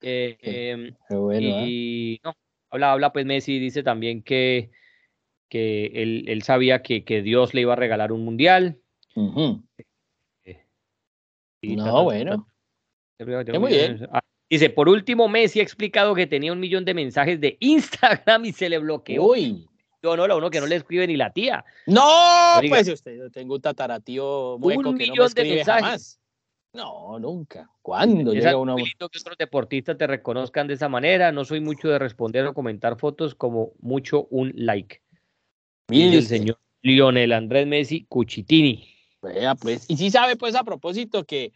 [0.07, 1.65] Eh, em, bueno, ¿ah?
[1.67, 2.35] y no,
[2.69, 4.71] habla, habla pues Messi, dice también que,
[5.49, 8.83] que él, él sabía que, que Dios le iba a regalar un mundial.
[11.63, 12.47] No, bueno.
[13.59, 14.07] muy bien.
[14.13, 18.45] Ah, Dice, por último, Messi ha explicado que tenía un millón de mensajes de Instagram
[18.45, 19.23] y se le bloqueó.
[19.25, 19.67] Uy.
[20.03, 21.65] Yo no, la uno que no le escribe ni la tía.
[21.87, 22.69] No, Oiga.
[22.69, 25.83] pues usted, yo tengo un tataratío mueco Un que no me millón de mensajes.
[25.83, 26.21] jamás.
[26.75, 27.71] No, nunca.
[27.81, 31.33] ¿Cuándo Es llega una que otros deportistas te reconozcan de esa manera.
[31.33, 35.01] No soy mucho de responder o comentar fotos, como mucho un like.
[35.89, 38.94] Mire el señor Lionel Andrés Messi Cuchitini.
[39.25, 39.85] Vea, pues.
[39.89, 41.53] Y sí sabe, pues, a propósito, que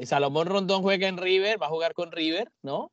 [0.00, 2.92] Salomón Rondón juega en River, va a jugar con River, ¿no?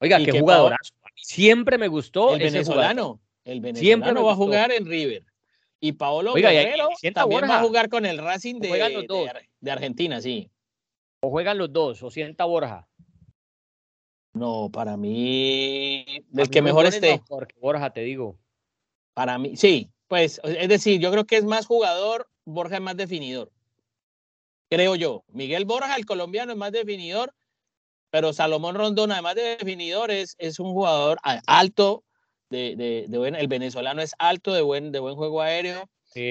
[0.00, 0.94] Oiga, qué que jugadorazo.
[1.14, 2.82] Siempre me gustó el ese jugador.
[2.82, 3.20] venezolano.
[3.44, 5.24] El venezolano Siempre va a jugar en River.
[5.80, 7.60] Y Paolo Oiga, Guerrero también va a Borja.
[7.62, 9.28] jugar con el Racing de, los de dos.
[9.28, 10.50] Ar- de Argentina, sí.
[11.20, 12.86] O juegan los dos, o sienta Borja.
[14.32, 16.04] No, para mí,
[16.36, 17.20] el que mejor esté.
[17.60, 18.38] Borja, te digo.
[19.14, 22.96] Para mí, sí, pues, es decir, yo creo que es más jugador, Borja es más
[22.96, 23.52] definidor.
[24.68, 25.22] Creo yo.
[25.28, 27.32] Miguel Borja, el colombiano, es más definidor,
[28.10, 32.02] pero Salomón Rondón, además de definidor, es, es un jugador alto,
[32.50, 35.88] de, de, de buen, el venezolano es alto, de buen, de buen juego aéreo.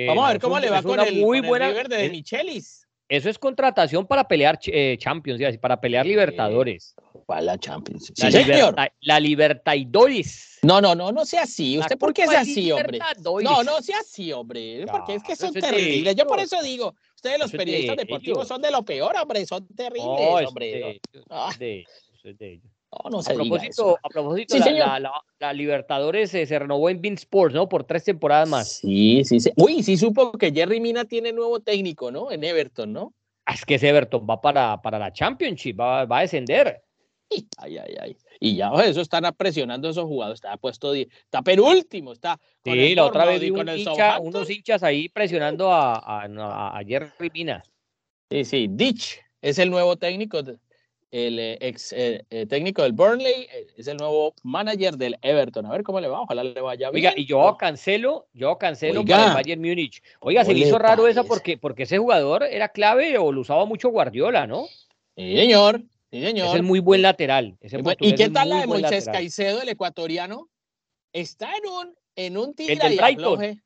[0.07, 2.05] Vamos a ver cómo un- le va con el, muy con el buena, River de
[2.07, 2.85] es- Michelis.
[3.07, 6.05] Eso es contratación para pelear eh, Champions, para pelear.
[6.05, 6.95] Libertadores.
[7.29, 8.11] ¿Cuál la Champions?
[8.17, 8.75] La, Sí, señor.
[9.01, 10.57] La Libertadores.
[10.63, 11.77] No, no, no, no sea así.
[11.77, 12.97] ¿Usted por qué es así, hombre?
[13.43, 14.83] No, no sea así, hombre.
[14.91, 16.15] Porque es que son terribles.
[16.15, 18.47] Yo por eso digo, ustedes los de periodistas deportivos ellos.
[18.47, 19.45] son de lo peor, hombre.
[19.45, 20.65] Son terribles, No, hombre.
[20.71, 21.53] de Ah.
[21.59, 21.85] de
[22.23, 22.61] de.
[23.03, 23.97] No, no A se diga propósito, eso.
[24.01, 24.87] a propósito Sí, la, señor.
[24.87, 27.69] la- la- la Libertadores eh, se renovó en Bean Sports, ¿no?
[27.69, 28.71] Por tres temporadas más.
[28.77, 29.51] Sí, sí, sí.
[29.55, 32.31] Uy, sí supo que Jerry Mina tiene nuevo técnico, ¿no?
[32.31, 33.13] En Everton, ¿no?
[33.45, 36.81] Ah, Es que ese Everton va para, para la Championship, va, va a descender.
[37.57, 38.17] Ay, ay, ay.
[38.39, 40.37] Y ya eso están presionando a esos jugadores.
[40.37, 42.39] Está puesto, está penúltimo, está.
[42.63, 46.77] con Sí, el la otra vez vi un hincha- unos hinchas ahí presionando a, a,
[46.77, 47.63] a- Jerry Mina.
[48.31, 50.39] Sí, sí, Ditch es el nuevo técnico,
[51.11, 55.65] el eh, ex eh, eh, técnico del Burnley, es el nuevo manager del Everton.
[55.65, 57.05] A ver cómo le va, ojalá le vaya bien.
[57.07, 59.17] Oiga, y yo cancelo, yo cancelo Oiga.
[59.17, 60.01] para el Bayern Múnich.
[60.19, 61.23] Oiga, se ¿Cómo me le hizo raro parece?
[61.23, 64.65] porque, porque ese jugador era clave o lo usaba mucho Guardiola, ¿no?
[65.15, 66.47] Sí, señor, sí, señor.
[66.47, 67.57] Es el muy buen lateral.
[67.61, 69.13] ese Y bueno, portugués ¿Y qué tal la de Moisés lateral.
[69.13, 70.49] Caicedo, el ecuatoriano?
[71.13, 73.33] Está en un, en un tira del y Brighton.
[73.33, 73.63] afloje.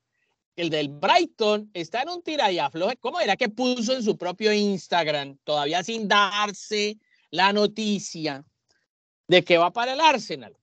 [0.55, 2.97] El del Brighton está en un tira y afloje.
[2.97, 6.97] ¿Cómo era que puso en su propio Instagram, todavía sin darse
[7.31, 8.45] la noticia
[9.27, 10.55] de que va para el Arsenal?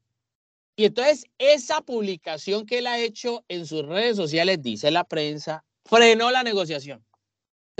[0.76, 5.64] Y entonces esa publicación que él ha hecho en sus redes sociales, dice la prensa,
[5.84, 7.04] frenó la negociación.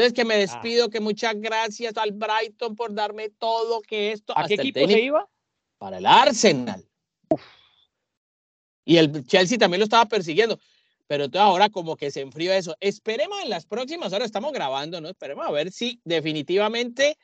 [0.00, 0.38] Entonces que me Ah.
[0.38, 4.32] despido, que muchas gracias al ¿A Brighton por darme todo, que esto.
[4.34, 5.28] qué hasta el equipo se iba?
[5.78, 6.86] para el Arsenal.
[8.84, 10.58] Y el Chelsea también lo estaba persiguiendo.
[11.06, 12.76] Pero entonces ahora como que se enfrió eso.
[12.80, 15.08] Esperemos en las próximas horas, estamos grabando, ¿no?
[15.08, 17.16] Esperemos a ver si definitivamente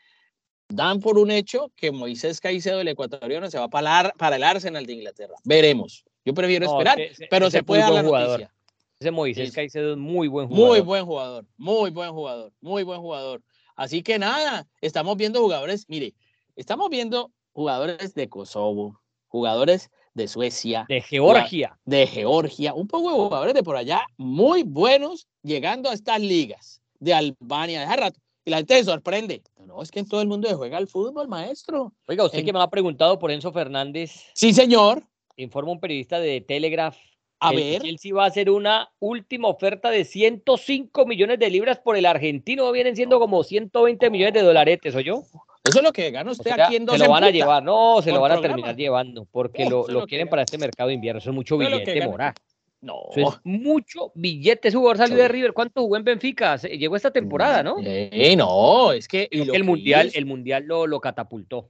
[0.69, 4.37] dan por un hecho que Moisés Caicedo, el ecuatoriano, se va para, el Ar- para
[4.37, 5.35] el Arsenal de Inglaterra.
[5.45, 6.05] Veremos.
[6.25, 6.99] Yo prefiero No, esperar,
[7.31, 8.41] pero se puede dar la buen jugador.
[8.41, 8.56] noticia.
[8.99, 9.55] Ese Moisés Sí.
[9.55, 10.69] Caicedo es muy buen jugador.
[10.69, 13.43] Muy buen jugador, muy buen jugador, muy buen jugador.
[13.75, 16.15] Así que nada, estamos viendo jugadores, mire,
[16.57, 21.79] estamos viendo jugadores de Kosovo, jugadores de Suecia, De Georgia.
[21.85, 26.81] de Georgia, un poco de jugadores de por allá muy buenos llegando a estas ligas
[26.99, 28.19] de Albania, de rato.
[28.47, 29.43] Y la gente se sorprende.
[29.67, 31.93] No, es que en todo el mundo se juega el fútbol, maestro.
[32.09, 35.03] Oiga, usted en- que me ha preguntado por Enzo Fernández, Sí, señor.
[35.37, 36.97] informa un periodista de Telegraph
[37.39, 41.79] A el ver, Chelsea va a hacer una última oferta de 105 millones de libras
[41.79, 42.71] por el argentino.
[42.73, 45.23] Vienen siendo como 120 millones de dolaretes, ¿o yo?
[45.69, 47.31] eso es lo que gana O usted sea, aquí en dos se lo van a
[47.31, 48.55] llevar, no, se lo van a programa.
[48.55, 51.19] terminar llevando, porque lo, lo quieren para este mercado de invierno.
[51.19, 52.35] Eso es mucho Eso billete, mora.
[52.81, 53.01] No.
[53.15, 54.69] Eso es mucho billete.
[54.69, 55.53] Ese jugador salió de River.
[55.53, 56.57] ¿Cuánto jugó en Benfica?
[56.57, 57.77] Llegó esta temporada, ¿no?
[57.83, 61.69] Eh, no, es que, y lo el que mundial, el mundial lo, lo catapultó.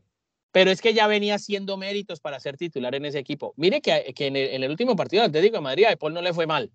[0.57, 3.53] Pero es que ya venía haciendo méritos para ser titular en ese equipo.
[3.59, 5.99] Mire que, que en, el, en el último partido del Atlético de Madrid a De
[5.99, 6.71] Paul no le fue mal.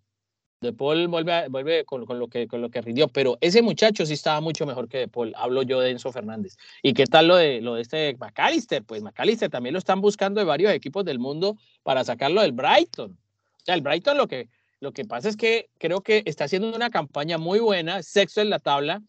[0.61, 3.63] De Paul vuelve, a- vuelve con, con lo que, con lo que rindió, pero ese
[3.63, 5.33] muchacho sí estaba mucho mejor que De Paul.
[5.35, 6.57] Hablo yo de Enzo Fernández.
[6.83, 8.83] ¿Y qué tal lo de, lo de este McAllister?
[8.83, 13.13] Pues McAllister también lo están buscando de varios equipos del mundo para sacarlo del Brighton.
[13.13, 14.47] O sea, el Brighton lo que,
[14.79, 18.51] lo que pasa es que creo que está haciendo una campaña muy buena, sexto en
[18.51, 19.01] la tabla,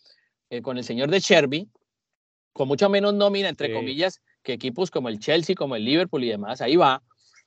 [0.48, 1.68] eh, con el señor de Sherby,
[2.54, 3.74] con mucho menos nómina, entre Sí.
[3.74, 7.02] comillas, que equipos como el Chelsea, como el Liverpool y demás, ahí va.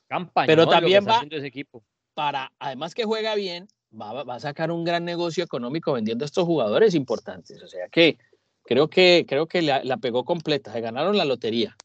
[0.07, 0.47] Campaña.
[0.47, 1.83] Pero también va- ese equipo.
[2.13, 3.67] Para, además que juega bien,
[3.99, 7.61] va, va a sacar un gran negocio económico vendiendo a estos jugadores importantes.
[7.61, 8.17] O sea que
[8.63, 10.71] creo que, creo que la, la pegó completa.
[10.71, 11.75] Se ganaron la lotería.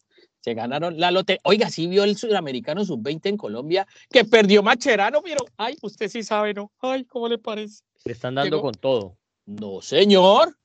[0.41, 1.41] Se ganaron la lotería.
[1.45, 6.23] Oiga, sí vio el sudamericano sub-20 en Colombia que perdió Macherano, pero, ay, usted sí
[6.23, 6.71] sabe, ¿no?
[6.81, 7.83] Ay, ¿cómo le parece?
[8.05, 9.17] Le están dando Llegó- con todo.
[9.47, 10.57] No, señor.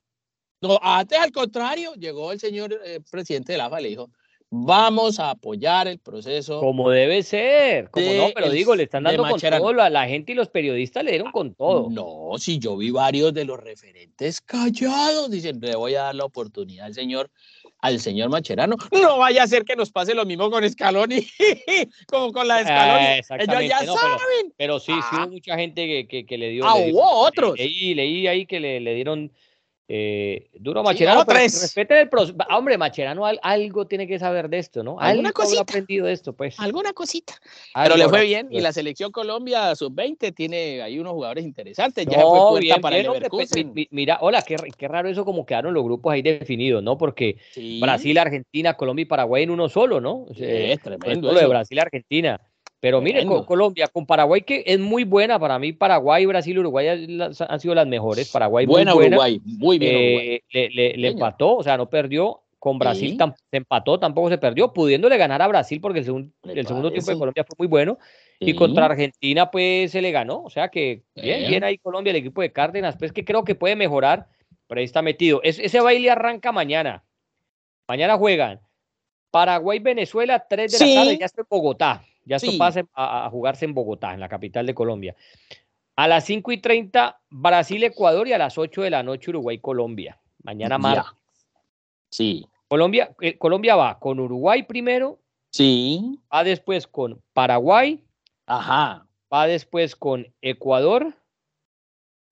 [0.62, 4.10] No, antes al contrario, llegó el señor eh, presidente de la AFA le dijo,
[4.50, 6.60] vamos a apoyar el proceso.
[6.60, 7.90] Como debe ser.
[7.90, 9.72] Como de no, pero el- digo, le están dando con todo.
[9.72, 11.88] La, la gente y los periodistas le dieron con todo.
[11.90, 16.24] No, si yo vi varios de los referentes callados, dicen, le voy a dar la
[16.24, 17.30] oportunidad al señor,
[17.80, 18.76] al señor Macherano.
[18.92, 21.26] No vaya a ser que nos pase lo mismo con Scaloni,
[22.08, 23.04] como con la de Scaloni.
[23.06, 24.52] Eh, Ellos ya no, saben.
[24.56, 25.22] Pero sí, sí Ah.
[25.24, 26.64] hubo mucha gente que, que, que le dio.
[26.66, 27.58] Ah, le dio- hubo otros.
[27.58, 29.32] Leí, leí ahí que le, le dieron
[29.88, 31.24] eh, duro Sí, Macherano.
[31.24, 32.36] respeten el proceso.
[32.50, 34.98] Hombre, Macherano al- algo tiene que saber de esto, ¿no?
[34.98, 35.62] Alguna cosita.
[35.62, 36.58] aprendido de esto, pues.
[36.58, 37.34] Alguna cosita.
[37.74, 42.04] Algo Pero le fue bien y la selección Colombia sub-20 tiene ahí unos jugadores interesantes.
[42.06, 43.74] Ya No, fue bien, para bien, el hombre, pues, Leverkusen.
[43.74, 46.98] mi- mira, hola, qué, qué raro eso como quedaron los grupos ahí definidos, ¿no?
[46.98, 50.24] Porque Sí, Brasil, Argentina, Colombia y Paraguay en uno solo, ¿no?
[50.28, 51.46] O sea, es tremendo lo de.
[51.46, 52.40] Brasil, Argentina.
[52.80, 53.24] Pero mire.
[53.46, 57.86] Colombia, con Paraguay, que es muy buena para mí, Paraguay, Brasil, Uruguay han sido las
[57.86, 58.30] mejores.
[58.30, 59.16] Paraguay Buena muy buena.
[59.16, 60.28] Uruguay, muy bien Uruguay.
[60.28, 61.12] Eh, le, le- le Señor.
[61.12, 62.42] empató, o sea, no perdió.
[62.58, 63.32] Con Brasil Sí.
[63.50, 67.10] se empató, tampoco se perdió, pudiéndole ganar a Brasil porque el, segun- el segundo tiempo
[67.12, 67.18] de.
[67.18, 67.98] Colombia fue muy bueno.
[68.40, 70.42] Y contra Argentina, pues se le ganó.
[70.42, 71.50] O sea que bien, Bien.
[71.50, 74.26] bien ahí Colombia, el equipo de Cárdenas, pues que creo que puede mejorar,
[74.66, 75.40] pero ahí está metido.
[75.44, 77.04] Es- ese baile arranca mañana.
[77.88, 78.60] Mañana juegan
[79.30, 80.94] Paraguay, Venezuela, 3 de Sí.
[80.94, 82.02] la tarde, ya está en Bogotá.
[82.26, 85.16] Ya esto pasa a, a jugarse en Bogotá, en la capital de Colombia.
[85.96, 89.58] A las 5 y 30, Brasil, Ecuador y a las 8 de la noche, Uruguay,
[89.58, 90.20] Colombia.
[90.42, 91.12] Mañana martes.
[92.10, 95.20] Sí, Colombia, eh, Colombia va con Uruguay primero,
[95.50, 98.04] sí, va después con Paraguay,
[98.46, 99.06] ajá.
[99.32, 101.14] va después con Ecuador,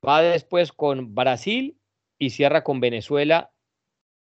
[0.07, 1.77] va después con Brasil
[2.19, 3.53] y cierra con Venezuela.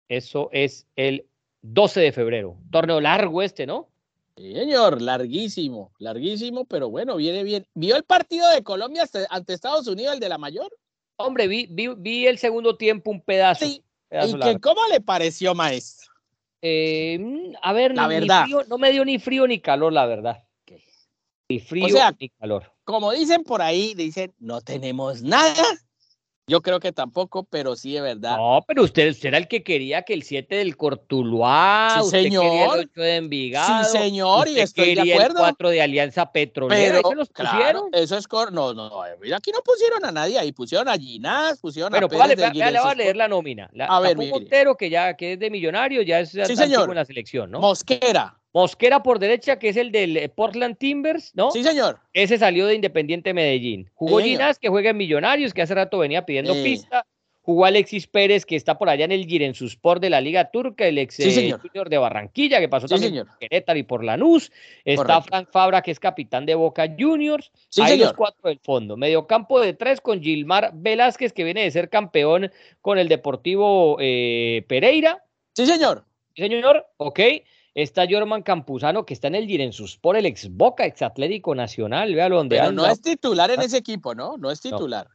[0.09, 1.28] Eso es el
[1.61, 2.57] 12 de febrero.
[2.70, 3.89] Torneo largo este, ¿no?
[4.36, 7.68] Sí, señor, larguísimo, larguísimo, pero bueno, viene bien.
[7.76, 10.76] ¿Vio el partido de Colombia ante- Estados Unidos, el de la mayor?
[11.18, 13.66] Hombre, vi, vi, vi el segundo tiempo un pedazo.
[13.66, 13.84] Sí.
[14.10, 16.12] pedazo ¿Y que, cómo le pareció, maestro?
[16.62, 18.46] Eh, mm, a ver, La verdad.
[18.46, 20.44] frío- no me dio ni frío ni calor, la verdad.
[21.50, 22.72] Ni frío sea, ni calor.
[22.86, 25.64] Como dicen por ahí, dicen, no tenemos nada.
[26.46, 28.36] Yo creo que tampoco, pero sí de verdad.
[28.36, 32.24] No, pero usted, usted era el que quería que el 7 del Cortuluá, Sí, usted
[32.24, 32.80] quería señor.
[32.80, 35.38] el 8 de Envigado, sí, señor, y de quería acuerdo.
[35.39, 37.89] el 4 de Alianza Petrolera, Pero, ¿eso los claro, pusieron?
[37.94, 38.52] eso es cor...
[38.52, 42.10] No, no, no, aquí no pusieron a nadie ahí, pusieron a Ginás, pusieron Bueno, a
[42.10, 43.70] Pérez vale, le voy a Guinness leer la nómina.
[43.74, 44.18] La, A ver.
[44.18, 46.89] Montero, que ya que es de millonario, ya es antiguo señor.
[46.89, 47.60] en la selección, ¿no?
[47.62, 48.38] Mosquera.
[48.54, 51.49] Mosquera por derecha, que es el del eh, Portland Timbers, ¿no?
[51.51, 51.99] Sí, señor.
[52.14, 53.89] Ese salió de Independiente Medellín.
[53.95, 54.39] Jugó Sí, señor.
[54.41, 56.64] Ginás, que juega en Millonarios, que hace rato venía pidiendo Sí.
[56.64, 57.06] pista.
[57.45, 60.97] Jugó Alexis Pérez, que está por allá en el Girensuspor de la Liga Turca, el
[60.97, 61.60] ex Sí, eh, señor.
[61.60, 63.28] junior de Barranquilla, que pasó también señor.
[63.28, 64.49] por Querétaro y por Lanús.
[64.86, 65.22] Está Correcto.
[65.28, 67.51] Frank Fabra, que es capitán de Boca Juniors.
[67.68, 68.16] Sí, Ahí los señor.
[68.16, 68.95] cuatro del fondo.
[68.95, 72.49] Mediocampo de tres con Gilmar Velázquez, que viene de ser campeón
[72.80, 75.22] con el Deportivo eh, Pereira.
[75.54, 76.06] Sí, señor.
[76.36, 77.20] Sí, señor, ok.
[77.76, 82.14] Está Jorman Campuzano, que está en el Girensuspor, el ex Boca, ex Atlético Nacional.
[82.14, 84.38] Véalo donde Pero no es titular en ese equipo, ¿no?
[84.38, 85.08] No es titular.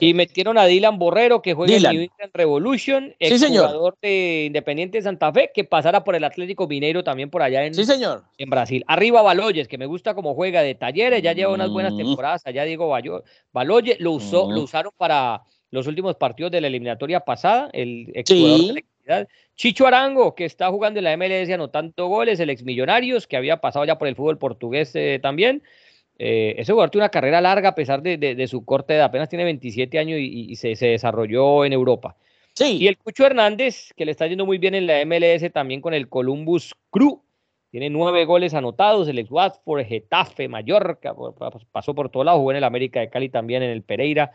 [0.00, 1.92] Y metieron a Dylan Borrero, que juega Dylan.
[1.92, 3.66] en New England Revolution, Sí, ex señor.
[3.68, 7.72] jugador de Independiente Santa Fe, que pasara por el Atlético Mineiro también por allá en,
[7.74, 8.24] Sí, señor.
[8.36, 8.82] en Brasil.
[8.88, 11.98] Arriba Baloyes, que me gusta como juega de talleres, ya lleva unas buenas Mm.
[11.98, 12.88] temporadas allá Diego
[13.52, 14.54] Baloyes, lo usó, Mm.
[14.54, 18.72] lo usaron para los últimos partidos de la eliminatoria pasada, el ex jugador Sí.
[18.74, 18.84] de
[19.54, 23.58] Chicho Arango, que está jugando en la MLS anotando goles, el ex Millonarios, que había
[23.58, 25.62] pasado ya por el fútbol portugués eh, también.
[26.18, 29.04] Eh, ese jugador tiene una carrera larga a pesar de, de- de su corta edad,
[29.06, 32.16] apenas tiene 27 años y, y se, se desarrolló en Europa.
[32.54, 32.78] Sí.
[32.80, 35.92] Y el Cucho Hernández, que le está yendo muy bien en la MLS también con
[35.92, 37.22] el Columbus Crew.
[37.70, 41.14] Tiene nueve goles anotados, el ex Watford, Getafe, Mallorca,
[41.70, 44.32] pasó por todos lados, jugó en el América de Cali también, en el Pereira.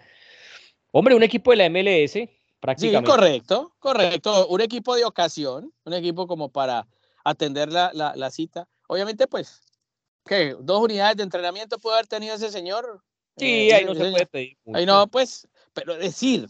[0.91, 2.19] Hombre, un equipo de la MLS,
[2.77, 4.47] Sí, correcto, correcto.
[4.47, 6.87] Un equipo de ocasión, un equipo como para
[7.23, 8.67] atender la, la, la cita.
[8.87, 9.61] Obviamente, pues,
[10.25, 10.55] ¿qué?
[10.59, 13.01] ¿Dos unidades de entrenamiento puede haber tenido ese señor?
[13.37, 14.57] Sí, Eh, ahí no se puede pedir.
[14.73, 16.47] Ahí no, pues, pero decir,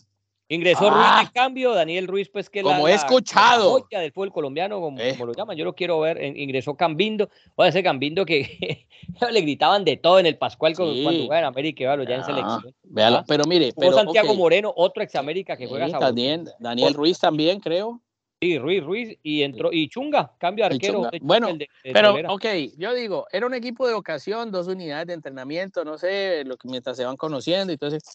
[0.50, 1.20] Ingresó Ah.
[1.22, 3.88] Ruiz de cambio, Daniel Ruiz, pues que la- Como he escuchado.
[3.90, 5.12] la del fútbol colombiano, como, Eh.
[5.14, 6.22] como lo llaman, yo lo quiero ver.
[6.38, 8.86] ingresó Cambindo, o ese Cambindo que
[9.32, 11.04] le gritaban de todo en el Pascual Sí.
[11.04, 12.26] cuando jugaba en América, y ya en Ah.
[12.26, 12.76] selección.
[12.94, 13.26] Véalo, Ah.
[13.28, 14.34] pero mire, pero, Santiago.
[14.36, 18.02] Moreno, otro ex América que juega Sí, también, Daniel Ruiz también, creo.
[18.42, 21.10] Sí, Ruiz, Ruiz, y entró, y Chunga, cambio de arquero.
[21.12, 22.34] De Bueno, el de- de Pero, Solera.
[22.34, 22.46] ok,
[22.78, 26.68] yo digo, era un equipo de ocasión, dos unidades de entrenamiento, no sé, lo que
[26.68, 28.12] mientras se van conociendo y todo eso.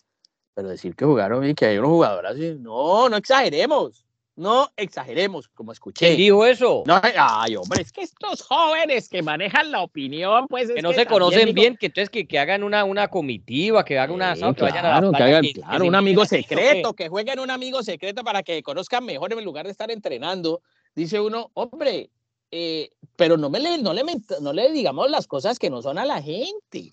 [0.55, 4.05] Pero decir que jugaron y que hay unos jugadores así, no, no exageremos,
[4.37, 6.07] no exageremos, como escuché.
[6.07, 6.84] ¿Quién dijo eso?
[6.87, 10.70] No, ay, hombre, es que estos jóvenes que manejan la opinión, pues.
[10.70, 13.99] que no se conocen digo- bien, que entonces que, que hagan una, una comitiva, que
[13.99, 16.93] hagan una Sí, asado, que vayan a la claro, que hagan, claro, un amigo secreto,
[16.93, 20.61] que jueguen un amigo secreto para que conozcan mejor en lugar de estar entrenando.
[20.95, 22.11] Dice uno, hombre,
[22.51, 24.03] eh, pero no, me le, no, le,
[24.43, 26.91] no le digamos las cosas que no son a la gente.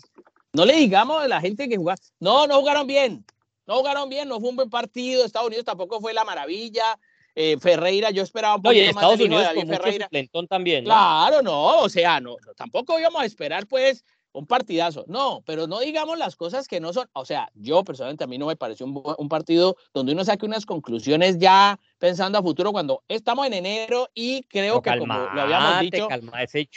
[0.54, 2.00] No le digamos a la gente que jugaron.
[2.20, 3.26] No, no jugaron bien.
[3.66, 5.26] No jugaron bien, no fue un buen partido.
[5.26, 6.98] Estados Unidos tampoco fue la maravilla.
[7.36, 10.10] Eh, Ferreira, yo esperaba un poquito en más Estados de Unidos con Ferreira.
[10.48, 10.90] también, ¿no?
[10.90, 15.80] Claro, no, o sea, no, tampoco íbamos a esperar pues un partidazo, no, pero no
[15.80, 18.86] digamos las cosas que no son, o sea, yo personalmente a mí no me pareció
[18.86, 24.10] un, partido donde uno saque unas conclusiones ya pensando a futuro cuando estamos en enero
[24.14, 26.68] y creo que como lo habíamos dicho, calma, ese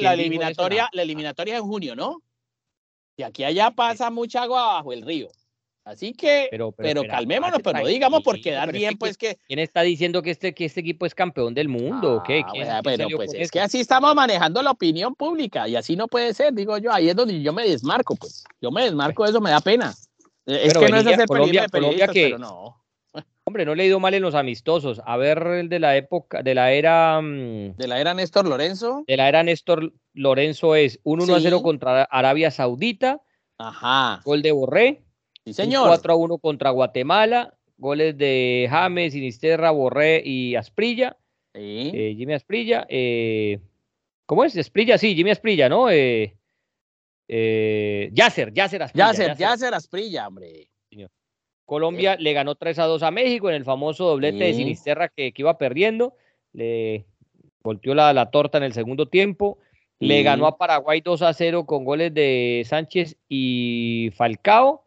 [0.00, 0.88] la eliminatoria, No.
[0.92, 2.22] la eliminatoria en junio, ¿no?
[3.16, 5.28] Y aquí allá pasa mucha agua bajo el río.
[5.86, 8.96] Así que, Pero, pero, pero, espera, calmémonos, pero no digamos por quedar pero bien, que
[8.96, 12.22] pues que ¿Quién está diciendo que este, que este equipo es campeón del mundo o
[12.24, 12.42] qué?
[12.44, 15.68] Ah, ¿Quién- bueno, quién bueno, salió pues es que así estamos manejando la opinión pública
[15.68, 16.92] y así no puede ser, digo yo.
[16.92, 18.42] Ahí es donde yo me desmarco, pues.
[18.60, 19.94] Yo me desmarco de eso, me da pena.
[20.44, 22.82] Eh, Es Pero que no es hacer Colombia- Colombia que- pero no.
[23.44, 25.00] Hombre, no le he ido mal en los amistosos.
[25.06, 29.04] A ver el de la época, de la era, mm, De la era Néstor Lorenzo.
[29.06, 31.62] de la era Néstor Lorenzo es un 1 a 0 Sí.
[31.62, 33.20] contra Arabia Saudita,
[33.56, 34.20] Ajá.
[34.24, 35.02] gol de Borré,
[35.46, 35.86] Sí, un señor.
[35.88, 41.16] 4 a 1 contra Guatemala, goles de James, Sinisterra, Borré y Asprilla,
[41.54, 41.90] Sí.
[41.94, 43.60] eh, Jimmy Asprilla, eh,
[44.26, 44.56] ¿cómo es?
[44.58, 45.88] Asprilla, sí, Jimmy Asprilla, ¿no?
[45.88, 46.34] Eh,
[47.28, 49.06] eh, Yasser, Yasser Asprilla.
[49.06, 49.38] Yasser, Yasser.
[49.46, 50.68] Yasser Asprilla, hombre.
[51.64, 54.54] Colombia le ganó 3 a 2 a México en el famoso doblete de.
[54.54, 56.14] Sinisterra que, que iba perdiendo.
[56.52, 57.04] Le
[57.64, 59.58] volteó la, la torta en el segundo tiempo.
[59.98, 64.85] Le ganó a Paraguay 2 a 0 con goles de Sánchez y Falcao.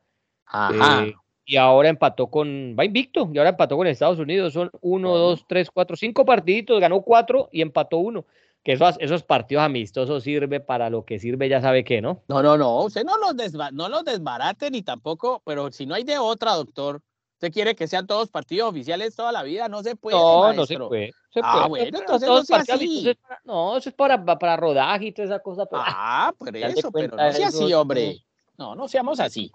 [0.49, 1.05] Ajá.
[1.05, 2.75] eh, y ahora empató con.
[2.77, 3.29] Va invicto.
[3.33, 4.53] Y ahora empató con Estados Unidos.
[4.53, 5.23] Son 1, Bueno.
[5.29, 6.79] 2, 3, 4, 5 partiditos.
[6.79, 8.25] Ganó 4 y empató 1.
[8.63, 12.21] Que esos, esos partidos amistosos sirve para lo que sirve, ya sabe que, ¿no?
[12.27, 12.83] No, no, no.
[12.83, 16.53] Usted no los, desba- no los desbarate ni tampoco, pero si no hay de otra,
[16.55, 17.01] doctor.
[17.35, 20.17] Usted quiere que sean todos partidos oficiales toda la vida, no se puede.
[20.17, 21.13] no, no se puede.
[21.29, 23.17] se Ah, puede, bueno, entonces todos no partidos así.
[23.45, 25.65] no, eso es para, para rodaje y toda esa cosa.
[25.65, 28.17] pero, ah, por eso, pero no sea así, hombre.
[28.57, 29.49] No, no seamos así.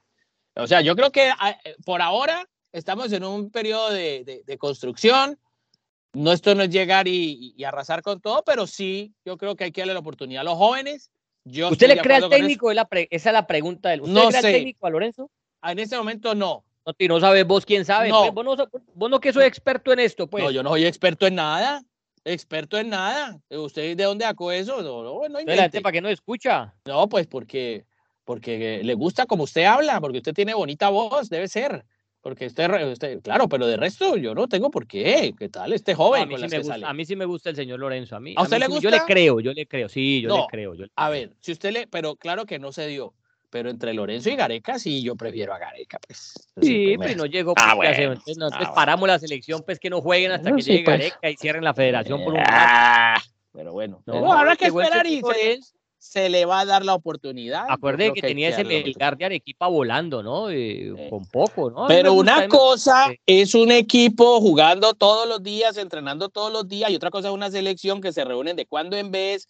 [0.56, 4.42] O sea, yo creo que ah, eh, por ahora estamos en un periodo de, de-
[4.44, 5.38] de construcción.
[6.12, 9.64] No, esto no es llegar y, y arrasar con todo, pero sí, yo creo que
[9.64, 11.10] hay que darle la oportunidad a los jóvenes.
[11.44, 12.70] Yo ¿Usted le cree al técnico?
[12.70, 14.00] Es la pre- esa es la pregunta de él.
[14.02, 14.46] ¿Usted No le cree sé.
[14.48, 15.30] al técnico a Lorenzo?
[15.60, 16.64] Ah, En este momento no.
[16.86, 18.10] No, no sabes vos quién sabe.
[18.10, 18.32] No.
[18.32, 20.44] pues, vos, no, vos no que soy experto en esto, pues.
[20.44, 21.82] no, yo no soy experto en nada.
[22.24, 23.38] Experto en nada.
[23.50, 24.82] ¿Usted de dónde sacó eso?
[24.82, 26.74] No, no, no Entonces, la gente para qué no escucha.
[26.86, 27.84] No, pues porque,
[28.24, 31.84] porque le gusta como usted habla, porque usted tiene bonita voz, debe ser.
[32.20, 35.34] Porque usted, usted- claro, pero de resto yo no tengo por qué.
[35.38, 36.86] ¿Qué tal este No, joven a, mí con sí las me que gusta, sale?
[36.86, 38.16] a mí sí me gusta el señor Lorenzo.
[38.16, 39.12] A, mí, ¿A usted mí le sí- Yo le gusta?
[39.12, 39.88] creo, yo le creo.
[39.90, 40.74] Sí, yo le No, creo.
[40.74, 43.12] yo le A ver, si usted le, pero claro que no se dio.
[43.50, 46.32] Pero entre Lorenzo y Gareca, sí, yo prefiero a Gareca, pues.
[46.60, 47.52] Sí, pues, pero no llegó.
[47.56, 48.06] Ah, pues, ¿qué hacemos?
[48.08, 48.12] bueno.
[48.26, 48.74] Entonces, no, Ah, entonces bueno.
[48.74, 50.98] paramos la selección, pues que no jueguen hasta que sí, llegue pues.
[50.98, 52.48] Gareca y cierren la federación por un rato.
[52.56, 53.22] Ah,
[53.52, 55.28] Pero bueno, No, habrá que esperar y Lorenzo.
[56.04, 57.64] Se le va a dar la oportunidad.
[57.68, 58.62] Acuerde que hay tenía ese.
[58.62, 60.50] Melgar de Arequipa volando, ¿no?
[60.50, 61.10] Eh, Sí.
[61.10, 61.86] Con poco, ¿no?
[61.88, 66.96] Pero una cosa es un equipo jugando todos los días, entrenando todos los días, y
[66.96, 69.48] otra cosa es una selección que se reúnen de cuando en vez,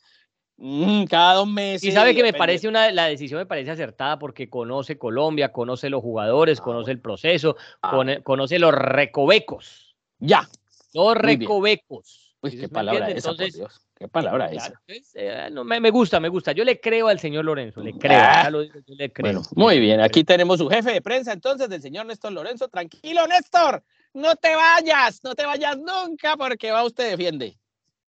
[0.56, 1.82] mm, cada dos meses.
[1.82, 5.90] Y sabe que me parece una, la decisión me parece acertada porque conoce Colombia, conoce
[5.90, 10.48] los jugadores, Ah, conoce el proceso, Ah, conoce los recovecos, Ya.
[10.92, 12.23] los recovecos.
[12.44, 13.18] Uy, ¿Sí qué palabra entiende?
[13.18, 13.80] esa, por Entonces, Dios.
[13.96, 14.66] Qué palabra esa.
[14.86, 16.52] entonces, eh, no, me, me gusta, me gusta.
[16.52, 18.20] Yo le creo al señor Lorenzo, le creo.
[18.22, 18.50] Ah.
[18.50, 19.32] lo yo le creo.
[19.32, 20.00] Bueno, muy bien.
[20.00, 22.68] Aquí tenemos su jefe de prensa entonces, del señor Néstor Lorenzo.
[22.68, 23.82] Tranquilo, Néstor.
[24.12, 27.56] No te vayas, no te vayas nunca porque va usted defiende.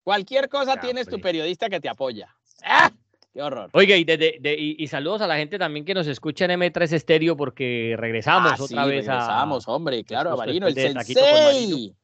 [0.04, 2.28] Cualquier cosa Ya, tienes tu periodista que te apoya.
[2.62, 2.92] ¡Ah!
[3.32, 3.68] ¡Qué horror!
[3.72, 6.52] Oiga, y, desde- de- y, y saludos a la gente también que nos escucha en
[6.52, 10.66] M3 Estéreo porque regresamos Ah, otra sí, vez a regresamos, hombre, claro, a justo Marino,
[10.68, 11.68] el Taquito con sensei.
[11.70, 11.94] Marino.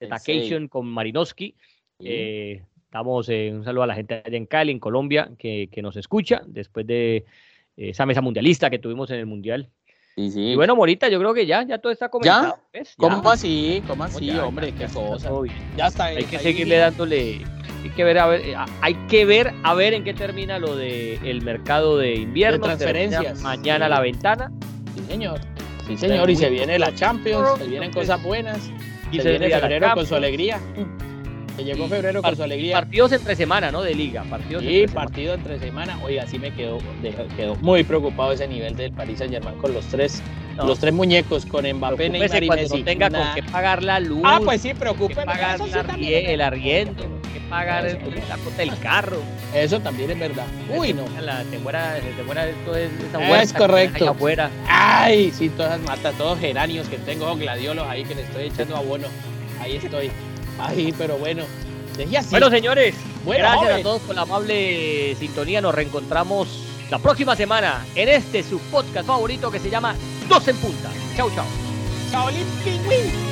[0.00, 1.54] de Tacation con Marinowski.
[2.04, 5.80] Eh, Estamos, eh, un saludo a la gente allá en Cali, en Colombia, que, que
[5.80, 7.24] nos escucha después de eh,
[7.88, 9.70] esa mesa mundialista que tuvimos en el Mundial.
[10.14, 10.40] Sí, sí.
[10.48, 12.58] Y bueno, Morita, yo creo que ya, ya todo está comentado.
[12.70, 12.92] ¿ves?
[12.98, 13.32] ¿Cómo Ya.
[13.32, 13.82] así?
[13.88, 14.72] ¿Cómo así, ya, hombre?
[14.72, 15.30] ya, qué ya cosa.
[15.74, 16.04] Ya está.
[16.04, 16.42] Hay que ahí.
[16.42, 17.40] seguirle dándole,
[17.82, 20.76] hay que ver a ver, eh, hay que ver a ver en qué termina lo
[20.76, 22.58] de el mercado de invierno.
[22.58, 23.40] De transferencias.
[23.40, 23.90] Mañana Sí.
[23.90, 24.52] la ventana.
[24.94, 25.40] Sí, señor.
[25.86, 28.70] Sí, señor, y se viene la Champions, se vienen cosas buenas.
[29.10, 30.60] Y se, se viene febrero con su alegría.
[31.56, 32.74] Se llegó febrero con su alegría.
[32.76, 33.82] Partidos entre semana, ¿no?
[33.82, 34.24] De liga.
[34.24, 35.04] Partidos Sí, entre semana.
[35.06, 35.98] partido entre semana.
[36.02, 36.78] Oiga, sí me quedó,
[37.36, 40.22] quedó muy preocupado ese nivel del Paris Saint Germain con los tres,
[40.56, 40.64] No.
[40.66, 42.78] los tres muñecos, con Mbappé, Neymar y cuando Messi.
[42.78, 44.22] no tenga con qué pagar la luz.
[44.24, 45.24] Ah, pues sí, que preocúpeme.
[45.26, 47.02] pagar sí arrie- el arriendo,
[47.34, 47.98] que pagar el,
[48.28, 49.18] la cuota del carro.
[49.54, 50.46] Eso también es verdad.
[50.74, 51.04] Uy, no.
[51.20, 54.08] La, te muera, te muera esto es, esa Es que correcto.
[54.08, 54.50] afuera.
[54.66, 58.74] Ay, sí, todas las matas, todos geranios que tengo, gladiolos ahí que le estoy echando
[58.76, 59.08] abono.
[59.60, 60.10] Ahí estoy.
[60.62, 61.44] Ay, pero bueno.
[62.16, 62.30] Así.
[62.30, 62.94] Bueno, señores,
[63.24, 65.60] Bueno, gracias a todos por la amable sintonía.
[65.60, 66.48] Nos reencontramos
[66.90, 69.94] la próxima semana en este su podcast favorito que se llama
[70.28, 70.90] Dos en Punta.
[71.16, 71.44] Chau, chau.
[72.10, 73.31] Shaolin Pingüín.